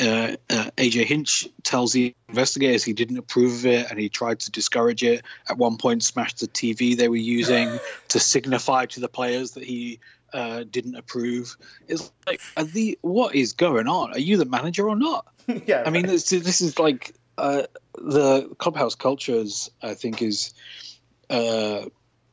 uh, 0.00 0.36
uh, 0.50 0.70
AJ 0.76 1.04
Hinch 1.04 1.48
tells 1.62 1.92
the 1.92 2.14
investigators 2.28 2.84
he 2.84 2.92
didn't 2.92 3.18
approve 3.18 3.52
of 3.52 3.66
it 3.66 3.90
and 3.90 3.98
he 3.98 4.08
tried 4.08 4.40
to 4.40 4.50
discourage 4.50 5.02
it. 5.02 5.24
At 5.48 5.58
one 5.58 5.76
point, 5.76 6.02
smashed 6.02 6.40
the 6.40 6.48
TV 6.48 6.96
they 6.96 7.08
were 7.08 7.16
using 7.16 7.78
to 8.08 8.20
signify 8.20 8.86
to 8.86 9.00
the 9.00 9.08
players 9.08 9.52
that 9.52 9.64
he 9.64 10.00
uh, 10.32 10.64
didn't 10.68 10.96
approve. 10.96 11.56
It's 11.88 12.10
like, 12.26 12.40
are 12.56 12.64
the 12.64 12.98
what 13.02 13.34
is 13.34 13.52
going 13.52 13.86
on? 13.86 14.12
Are 14.12 14.18
you 14.18 14.36
the 14.36 14.44
manager 14.44 14.88
or 14.88 14.96
not? 14.96 15.26
yeah, 15.66 15.82
I 15.84 15.90
mean, 15.90 16.06
this, 16.06 16.30
this 16.30 16.60
is 16.60 16.78
like 16.78 17.14
uh, 17.38 17.62
the 17.94 18.48
clubhouse 18.58 18.94
cultures. 18.94 19.70
I 19.82 19.94
think 19.94 20.22
is 20.22 20.54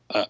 uh, 0.10 0.26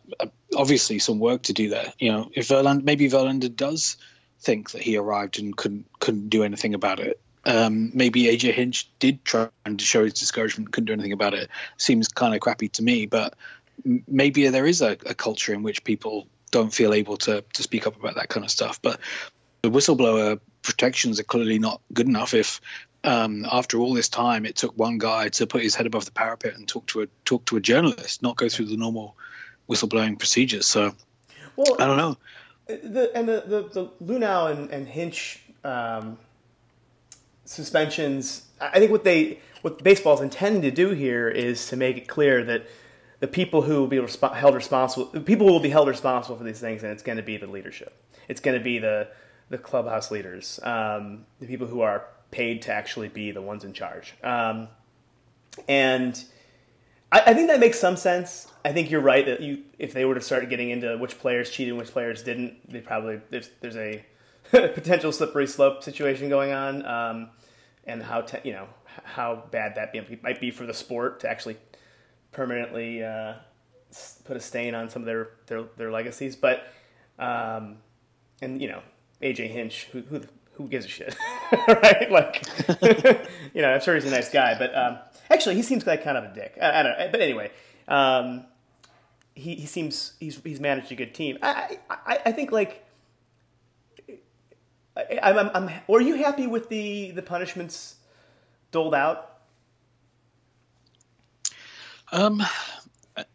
obviously 0.56 1.00
some 1.00 1.20
work 1.20 1.44
to 1.44 1.54
do 1.54 1.70
there. 1.70 1.94
You 2.00 2.12
know, 2.12 2.32
if 2.34 2.48
Verlander, 2.48 2.84
maybe 2.84 3.10
Verlander 3.10 3.54
does 3.56 3.98
think 4.42 4.72
that 4.72 4.82
he 4.82 4.98
arrived 4.98 5.40
and 5.40 5.56
couldn't 5.56 5.86
couldn't 6.00 6.30
do 6.30 6.44
anything 6.44 6.74
about 6.74 7.00
it. 7.00 7.20
Um, 7.46 7.92
maybe 7.94 8.24
AJ 8.24 8.54
Hinch 8.54 8.90
did 9.00 9.24
try 9.24 9.50
and 9.66 9.82
show 9.82 10.04
his 10.04 10.14
discouragement, 10.14 10.72
couldn't 10.72 10.88
do 10.88 10.94
anything 10.94 11.14
about 11.14 11.34
it. 11.34 11.50
Seems 11.78 12.10
kind 12.10 12.36
of 12.36 12.42
crappy 12.42 12.70
to 12.70 12.84
me, 12.84 13.06
but 13.06 13.34
maybe 13.86 14.48
there 14.50 14.66
is 14.66 14.82
a, 14.82 14.92
a 15.06 15.14
culture 15.14 15.54
in 15.54 15.64
which 15.64 15.84
people 15.84 16.28
don't 16.52 16.74
feel 16.74 16.94
able 16.94 17.18
to 17.18 17.44
to 17.54 17.64
speak 17.64 17.88
up 17.88 17.98
about 17.98 18.16
that 18.16 18.30
kind 18.30 18.46
of 18.46 18.52
stuff. 18.52 18.82
But 18.82 19.00
the 19.62 19.70
whistleblower 19.70 20.40
protections 20.62 21.20
are 21.20 21.24
clearly 21.24 21.60
not 21.60 21.82
good 21.94 22.08
enough 22.08 22.34
if 22.34 22.62
um, 23.04 23.46
after 23.50 23.80
all 23.80 23.94
this 23.94 24.10
time 24.10 24.46
it 24.46 24.58
took 24.58 24.78
one 24.78 24.98
guy 24.98 25.30
to 25.30 25.48
put 25.48 25.64
his 25.64 25.76
head 25.76 25.86
above 25.86 26.06
the 26.06 26.12
parapet 26.12 26.56
and 26.56 26.68
talk 26.68 26.86
to 26.88 27.02
a 27.02 27.08
talk 27.24 27.46
to 27.46 27.56
a 27.56 27.62
journalist 27.62 28.22
not 28.22 28.36
go 28.36 28.50
through 28.50 28.66
the 28.66 28.78
normal 28.78 29.16
whistleblowing 29.70 30.18
procedures 30.18 30.66
so 30.66 30.94
well, 31.56 31.76
i 31.80 31.86
don't 31.86 31.98
know 31.98 32.18
the 32.70 33.12
and 33.16 33.28
the 33.28 33.44
the, 33.46 33.62
the 33.70 33.90
Luhnow 34.04 34.52
and, 34.52 34.70
and 34.70 34.88
Hinch 34.88 35.42
um, 35.64 36.18
suspensions. 37.46 38.46
I 38.62 38.80
think 38.80 38.92
what 38.92 39.04
they 39.04 39.40
what 39.62 39.84
baseball's 39.84 40.22
intending 40.22 40.62
to 40.62 40.72
do 40.72 40.90
here 40.92 41.28
is 41.28 41.68
to 41.68 41.76
make 41.76 41.98
it 41.98 42.08
clear 42.08 42.44
that 42.46 42.68
the 43.20 43.28
people 43.28 43.64
who 43.64 43.80
will 43.80 43.88
be 43.88 43.98
resp- 43.98 44.36
held 44.36 44.56
responsible, 44.56 45.08
people 45.22 45.48
who 45.48 45.54
will 45.54 45.60
be 45.60 45.70
held 45.70 45.88
responsible 45.88 46.38
for 46.38 46.44
these 46.44 46.60
things, 46.60 46.84
and 46.84 46.92
it's 46.92 47.04
going 47.04 47.18
to 47.18 47.24
be 47.24 47.38
the 47.38 47.48
leadership. 47.48 48.02
It's 48.28 48.40
going 48.40 48.58
to 48.58 48.64
be 48.64 48.80
the 48.80 49.08
the 49.50 49.58
clubhouse 49.58 50.12
leaders, 50.12 50.60
um, 50.64 51.26
the 51.40 51.48
people 51.48 51.66
who 51.66 51.82
are 51.82 52.06
paid 52.30 52.62
to 52.62 52.72
actually 52.72 53.08
be 53.08 53.32
the 53.32 53.42
ones 53.42 53.64
in 53.64 53.74
charge. 53.74 54.14
Um, 54.24 54.68
and 55.68 56.24
I, 57.12 57.22
I 57.28 57.34
think 57.34 57.48
that 57.48 57.60
makes 57.60 57.80
some 57.80 57.98
sense. 57.98 58.48
I 58.64 58.72
think 58.72 58.92
you're 58.92 59.02
right 59.02 59.26
that 59.26 59.42
you, 59.42 59.64
if 59.78 59.94
they 59.94 60.06
were 60.06 60.16
to 60.16 60.22
start 60.22 60.50
getting 60.50 60.70
into 60.70 60.98
which 60.98 61.20
players 61.20 61.50
cheated 61.50 61.72
and 61.72 61.80
which 61.80 61.92
players 61.92 62.24
didn't, 62.24 62.72
they 62.72 62.82
probably 62.82 63.22
there's 63.30 63.50
there's 63.62 63.78
a 63.78 64.04
potential 64.52 65.12
slippery 65.12 65.48
slope 65.48 65.84
situation 65.84 66.30
going 66.30 66.52
on, 66.52 66.86
um, 66.86 67.30
and 67.86 68.04
how 68.04 68.22
te- 68.22 68.48
you 68.48 68.54
know 68.54 68.68
how 69.04 69.44
bad 69.52 69.76
that 69.76 69.94
be, 69.94 70.20
might 70.22 70.40
be 70.40 70.52
for 70.52 70.66
the 70.66 70.74
sport 70.74 71.20
to 71.22 71.30
actually 71.30 71.58
permanently 72.32 73.04
uh, 73.04 73.36
put 74.26 74.38
a 74.38 74.40
stain 74.40 74.76
on 74.76 74.90
some 74.90 75.02
of 75.02 75.06
their 75.06 75.30
their, 75.48 75.64
their 75.78 75.92
legacies. 75.92 76.36
But 76.36 76.68
um, 77.18 77.78
and 78.42 78.62
you 78.62 78.68
know 78.68 78.82
AJ 79.22 79.50
Hinch, 79.50 79.88
who 79.92 80.02
who, 80.02 80.22
who 80.54 80.68
gives 80.68 80.86
a 80.86 80.90
shit, 80.90 81.16
right? 81.68 82.12
Like 82.12 82.46
you 83.54 83.62
know, 83.62 83.74
I'm 83.74 83.82
sure 83.82 83.96
he's 83.96 84.06
a 84.06 84.12
nice 84.12 84.30
guy, 84.30 84.58
but 84.58 84.76
um, 84.76 84.98
actually 85.30 85.56
he 85.56 85.62
seems 85.62 85.86
like 85.86 86.04
kind 86.04 86.18
of 86.18 86.24
a 86.26 86.34
dick. 86.34 86.58
I, 86.62 86.80
I 86.80 86.84
don't 86.84 86.98
know, 86.98 87.10
but 87.12 87.22
anyway. 87.22 87.52
Um, 87.88 88.46
he, 89.40 89.56
he 89.56 89.66
seems 89.66 90.14
he's 90.20 90.40
he's 90.44 90.60
managed 90.60 90.92
a 90.92 90.96
good 90.96 91.14
team. 91.14 91.38
I 91.42 91.80
I, 91.90 92.20
I 92.28 92.32
think 92.32 92.52
like 92.52 92.86
I, 94.96 95.20
I'm, 95.24 95.38
I'm, 95.38 95.50
I'm 95.54 95.70
were 95.88 96.02
you 96.02 96.16
happy 96.16 96.46
with 96.46 96.70
the 96.70 97.12
the 97.12 97.22
punishments 97.22 97.96
doled 98.72 98.94
out? 98.94 99.26
um 102.12 102.44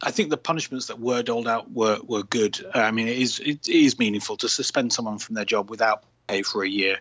I 0.00 0.10
think 0.10 0.30
the 0.30 0.36
punishments 0.36 0.86
that 0.86 0.98
were 0.98 1.22
doled 1.22 1.46
out 1.46 1.70
were, 1.70 1.98
were 2.02 2.22
good. 2.22 2.64
I 2.74 2.90
mean, 2.90 3.06
it 3.06 3.18
is 3.18 3.40
it 3.40 3.68
is 3.68 3.98
meaningful 3.98 4.36
to 4.38 4.48
suspend 4.48 4.92
someone 4.92 5.18
from 5.18 5.34
their 5.34 5.44
job 5.44 5.70
without 5.70 6.04
pay 6.26 6.42
for 6.42 6.64
a 6.64 6.68
year 6.68 6.98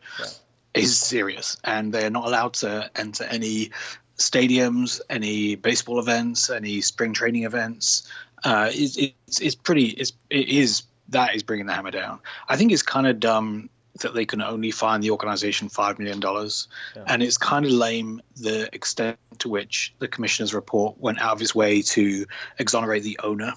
is 0.73 0.99
serious, 0.99 1.57
and 1.63 1.93
they 1.93 2.05
are 2.05 2.09
not 2.09 2.25
allowed 2.25 2.53
to 2.55 2.89
enter 2.95 3.23
any 3.23 3.71
stadiums, 4.17 5.01
any 5.09 5.55
baseball 5.55 5.99
events, 5.99 6.49
any 6.49 6.81
spring 6.81 7.13
training 7.13 7.43
events. 7.43 8.07
Uh, 8.43 8.69
it's, 8.71 8.97
it's 8.97 9.41
it's 9.41 9.55
pretty 9.55 9.85
it's 9.85 10.13
it 10.29 10.49
is 10.49 10.83
that 11.09 11.35
is 11.35 11.43
bringing 11.43 11.65
the 11.65 11.73
hammer 11.73 11.91
down. 11.91 12.19
I 12.47 12.57
think 12.57 12.71
it's 12.71 12.81
kind 12.81 13.07
of 13.07 13.19
dumb 13.19 13.69
that 13.99 14.13
they 14.13 14.25
can 14.25 14.41
only 14.41 14.71
fine 14.71 15.01
the 15.01 15.11
organization 15.11 15.69
$5 15.69 15.99
million. 15.99 16.19
Yeah. 16.21 17.03
And 17.05 17.21
it's 17.21 17.37
kind 17.37 17.65
of 17.65 17.71
lame 17.71 18.21
the 18.35 18.73
extent 18.73 19.17
to 19.39 19.49
which 19.49 19.93
the 19.99 20.07
commissioner's 20.07 20.53
report 20.53 20.97
went 20.99 21.21
out 21.21 21.33
of 21.33 21.39
his 21.39 21.53
way 21.53 21.83
to 21.83 22.25
exonerate 22.57 23.03
the 23.03 23.19
owner. 23.23 23.53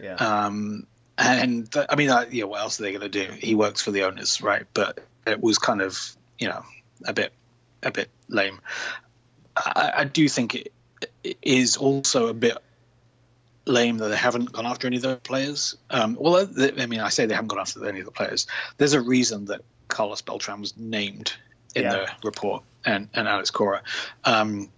Yeah. 0.00 0.14
Um, 0.14 0.86
and 1.18 1.70
th- 1.70 1.86
I 1.88 1.96
mean, 1.96 2.10
uh, 2.10 2.26
yeah, 2.30 2.44
what 2.44 2.60
else 2.60 2.78
are 2.78 2.84
they 2.84 2.92
going 2.92 3.02
to 3.02 3.08
do? 3.08 3.32
He 3.32 3.54
works 3.54 3.82
for 3.82 3.90
the 3.90 4.04
owners, 4.04 4.40
right? 4.40 4.64
But 4.72 5.00
it 5.26 5.40
was 5.40 5.58
kind 5.58 5.82
of, 5.82 6.16
you 6.40 6.48
know, 6.48 6.64
a 7.06 7.12
bit, 7.12 7.32
a 7.82 7.92
bit 7.92 8.10
lame. 8.28 8.60
I, 9.56 9.92
I 9.98 10.04
do 10.04 10.28
think 10.28 10.56
it, 10.56 10.72
it 11.22 11.38
is 11.42 11.76
also 11.76 12.26
a 12.26 12.34
bit 12.34 12.58
lame 13.66 13.98
that 13.98 14.08
they 14.08 14.16
haven't 14.16 14.50
gone 14.52 14.66
after 14.66 14.86
any 14.86 14.96
of 14.96 15.02
the 15.02 15.16
players. 15.16 15.76
Um, 15.88 16.16
well, 16.18 16.48
I 16.58 16.86
mean, 16.86 17.00
I 17.00 17.10
say 17.10 17.26
they 17.26 17.34
haven't 17.34 17.48
gone 17.48 17.60
after 17.60 17.86
any 17.86 18.00
of 18.00 18.06
the 18.06 18.12
players. 18.12 18.46
There's 18.78 18.94
a 18.94 19.00
reason 19.00 19.44
that 19.46 19.60
Carlos 19.86 20.22
Beltran 20.22 20.60
was 20.60 20.76
named 20.76 21.34
in 21.74 21.84
yeah. 21.84 21.92
the 21.92 22.08
report 22.24 22.64
and, 22.84 23.08
and 23.14 23.28
Alex 23.28 23.50
Cora. 23.50 23.82
Um, 24.24 24.70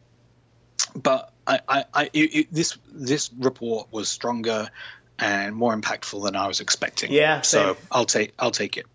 but 0.95 1.33
I, 1.47 1.61
I, 1.69 1.85
I 1.95 2.11
it, 2.13 2.53
this 2.53 2.77
this 2.91 3.31
report 3.33 3.89
was 3.91 4.09
stronger 4.09 4.69
and 5.19 5.55
more 5.55 5.75
impactful 5.75 6.25
than 6.25 6.37
I 6.37 6.49
was 6.49 6.61
expecting. 6.61 7.13
Yeah, 7.13 7.41
same. 7.43 7.75
so 7.75 7.77
I'll 7.91 8.05
take 8.05 8.35
I'll 8.39 8.51
take 8.51 8.77
it. 8.77 8.87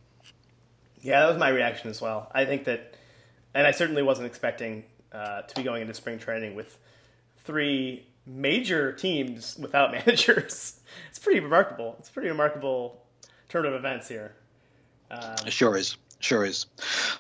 Yeah, 1.01 1.21
that 1.21 1.29
was 1.29 1.37
my 1.37 1.49
reaction 1.49 1.89
as 1.89 2.01
well. 2.01 2.29
I 2.33 2.45
think 2.45 2.65
that, 2.65 2.95
and 3.53 3.65
I 3.67 3.71
certainly 3.71 4.03
wasn't 4.03 4.27
expecting 4.27 4.83
uh, 5.11 5.41
to 5.43 5.55
be 5.55 5.63
going 5.63 5.81
into 5.81 5.93
spring 5.93 6.19
training 6.19 6.55
with 6.55 6.77
three 7.43 8.05
major 8.25 8.91
teams 8.91 9.57
without 9.57 9.91
managers. 10.05 10.79
It's 11.09 11.19
pretty 11.19 11.39
remarkable. 11.39 11.95
It's 11.99 12.09
pretty 12.09 12.29
remarkable 12.29 13.01
turn 13.49 13.65
of 13.65 13.73
events 13.73 14.07
here. 14.07 14.35
Um, 15.09 15.35
sure 15.47 15.77
is. 15.77 15.97
Sure 16.19 16.43
is. 16.43 16.65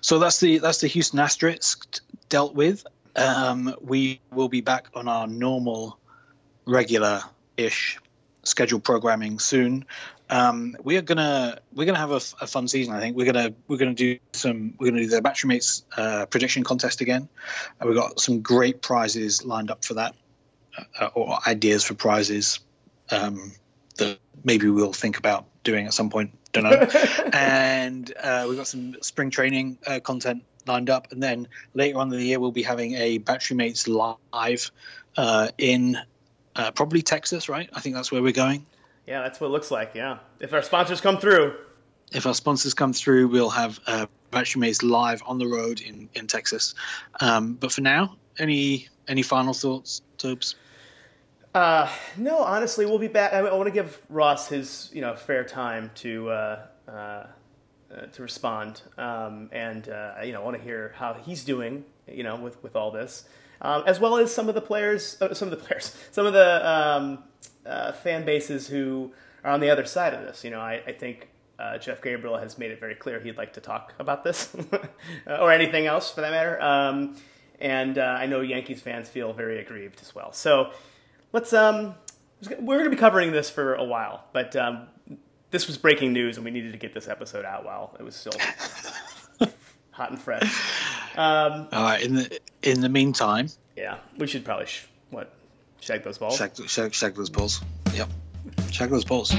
So 0.01 0.19
that's 0.19 0.39
the 0.39 0.57
that's 0.57 0.79
the 0.79 0.87
Houston 0.87 1.19
Asterisk 1.19 2.01
dealt 2.29 2.55
with. 2.55 2.85
Um, 3.15 3.75
we 3.81 4.19
will 4.31 4.49
be 4.49 4.61
back 4.61 4.87
on 4.93 5.07
our 5.07 5.27
normal, 5.27 5.97
regular-ish 6.65 7.99
scheduled 8.43 8.83
programming 8.83 9.39
soon. 9.39 9.85
Um, 10.29 10.75
we 10.83 10.97
are 10.97 11.01
gonna 11.01 11.59
we're 11.73 11.85
gonna 11.85 11.97
have 11.97 12.11
a, 12.11 12.21
a, 12.41 12.47
fun 12.47 12.67
season. 12.67 12.93
I 12.93 12.99
think 12.99 13.15
we're 13.15 13.31
gonna 13.31 13.53
we're 13.67 13.77
gonna 13.77 13.93
do 13.93 14.19
some 14.33 14.73
we're 14.77 14.89
gonna 14.89 15.03
do 15.03 15.07
the 15.07 15.21
Battery 15.21 15.47
Mates 15.47 15.85
uh, 15.95 16.25
prediction 16.25 16.63
contest 16.63 17.01
again. 17.01 17.29
Uh, 17.79 17.87
we've 17.87 17.95
got 17.95 18.19
some 18.19 18.41
great 18.41 18.81
prizes 18.81 19.45
lined 19.45 19.71
up 19.71 19.85
for 19.85 19.95
that, 19.95 20.15
uh, 20.99 21.09
or 21.13 21.37
ideas 21.47 21.85
for 21.85 21.93
prizes 21.93 22.59
um, 23.09 23.53
that 23.97 24.19
maybe 24.43 24.69
we'll 24.69 24.93
think 24.93 25.17
about 25.17 25.45
doing 25.63 25.85
at 25.85 25.93
some 25.93 26.09
point. 26.09 26.37
Don't 26.51 26.65
know. 26.65 26.71
and 27.33 28.11
uh, 28.21 28.45
we've 28.49 28.57
got 28.57 28.67
some 28.67 28.97
spring 29.01 29.29
training 29.29 29.77
uh, 29.87 29.99
content 30.01 30.43
lined 30.65 30.89
up, 30.89 31.11
and 31.11 31.23
then 31.23 31.47
later 31.73 31.99
on 31.99 32.11
in 32.11 32.19
the 32.19 32.25
year 32.25 32.39
we'll 32.39 32.51
be 32.51 32.63
having 32.63 32.95
a 32.95 33.17
Battery 33.17 33.55
Mates 33.55 33.87
live 33.87 34.71
uh, 35.15 35.49
in 35.57 35.97
uh, 36.55 36.71
probably 36.71 37.01
Texas, 37.01 37.47
right? 37.47 37.69
I 37.71 37.79
think 37.79 37.95
that's 37.95 38.11
where 38.11 38.21
we're 38.21 38.33
going. 38.33 38.65
Yeah, 39.07 39.21
that's 39.21 39.39
what 39.39 39.47
it 39.47 39.51
looks 39.51 39.71
like. 39.71 39.91
Yeah, 39.95 40.19
if 40.39 40.53
our 40.53 40.61
sponsors 40.61 41.01
come 41.01 41.17
through. 41.17 41.55
If 42.11 42.25
our 42.25 42.33
sponsors 42.33 42.73
come 42.73 42.93
through, 42.93 43.29
we'll 43.29 43.49
have 43.49 43.79
uh, 43.87 44.05
Battery 44.31 44.59
Mates 44.59 44.83
live 44.83 45.23
on 45.25 45.39
the 45.39 45.47
road 45.47 45.81
in 45.81 46.09
in 46.13 46.27
Texas. 46.27 46.75
Um, 47.21 47.53
but 47.53 47.71
for 47.71 47.81
now, 47.81 48.17
any 48.37 48.89
any 49.07 49.23
final 49.23 49.53
thoughts, 49.53 50.01
Tobes? 50.17 50.55
Uh, 51.53 51.89
no, 52.17 52.37
honestly, 52.39 52.85
we'll 52.85 52.99
be 52.99 53.07
back. 53.07 53.33
I, 53.33 53.39
I 53.39 53.53
want 53.53 53.67
to 53.67 53.71
give 53.71 53.99
Ross 54.09 54.47
his 54.49 54.91
you 54.93 55.01
know 55.01 55.15
fair 55.15 55.43
time 55.43 55.89
to 55.95 56.29
uh, 56.29 56.65
uh, 56.87 56.91
uh 56.91 57.25
to 58.11 58.21
respond, 58.21 58.81
um, 58.97 59.49
and 59.51 59.87
uh, 59.89 60.15
you 60.23 60.33
know 60.33 60.41
I 60.41 60.45
want 60.45 60.57
to 60.57 60.63
hear 60.63 60.93
how 60.97 61.13
he's 61.13 61.43
doing. 61.43 61.85
You 62.07 62.23
know, 62.23 62.35
with 62.35 62.61
with 62.61 62.75
all 62.75 62.91
this, 62.91 63.27
um, 63.61 63.83
as 63.87 63.99
well 63.99 64.17
as 64.17 64.33
some 64.33 64.49
of 64.49 64.55
the 64.55 64.61
players, 64.61 65.19
uh, 65.21 65.33
some 65.33 65.51
of 65.51 65.57
the 65.57 65.65
players, 65.65 65.95
some 66.11 66.25
of 66.25 66.33
the 66.33 67.19
um, 67.67 67.93
fan 67.93 68.25
bases 68.25 68.67
who 68.67 69.11
are 69.43 69.51
on 69.51 69.59
the 69.59 69.69
other 69.69 69.85
side 69.85 70.13
of 70.13 70.21
this. 70.21 70.43
You 70.43 70.51
know, 70.51 70.59
I, 70.59 70.81
I 70.87 70.91
think 70.93 71.29
uh, 71.59 71.77
Jeff 71.77 72.01
Gabriel 72.01 72.37
has 72.37 72.57
made 72.57 72.71
it 72.71 72.79
very 72.79 72.95
clear 72.95 73.19
he'd 73.19 73.37
like 73.37 73.53
to 73.53 73.61
talk 73.61 73.93
about 73.99 74.23
this 74.23 74.55
or 75.27 75.51
anything 75.51 75.85
else 75.85 76.11
for 76.11 76.21
that 76.21 76.31
matter. 76.31 76.61
Um, 76.61 77.17
and 77.59 77.97
uh, 77.97 78.01
I 78.19 78.27
know 78.27 78.41
Yankees 78.41 78.81
fans 78.81 79.09
feel 79.09 79.33
very 79.33 79.59
aggrieved 79.59 79.99
as 80.01 80.13
well. 80.13 80.31
So 80.31 80.71
let's 81.33 81.53
um, 81.53 81.95
we're 82.59 82.77
going 82.77 82.89
to 82.89 82.89
be 82.89 82.97
covering 82.97 83.31
this 83.31 83.49
for 83.49 83.75
a 83.75 83.83
while, 83.83 84.25
but 84.31 84.55
um, 84.55 84.87
this 85.49 85.67
was 85.67 85.77
breaking 85.77 86.13
news, 86.13 86.37
and 86.37 86.45
we 86.45 86.51
needed 86.51 86.71
to 86.71 86.77
get 86.77 86.93
this 86.93 87.07
episode 87.07 87.45
out 87.45 87.65
while 87.65 87.95
it 87.99 88.03
was 88.03 88.15
still 88.15 88.33
hot 89.91 90.11
and 90.11 90.21
fresh. 90.21 90.43
Um, 91.15 91.67
All 91.71 91.83
right. 91.83 92.01
In 92.01 92.15
the 92.15 92.39
in 92.61 92.81
the 92.81 92.89
meantime, 92.89 93.49
yeah, 93.75 93.97
we 94.17 94.27
should 94.27 94.45
probably 94.45 94.67
sh- 94.67 94.85
shag 95.87 96.03
those 96.03 96.17
balls. 96.17 96.37
Shag, 96.37 96.51
shag, 96.67 96.93
shag 96.93 97.15
those 97.15 97.29
balls. 97.29 97.61
Yep. 97.93 98.09
Shag 98.71 98.89
those 98.89 99.05
balls. 99.05 99.33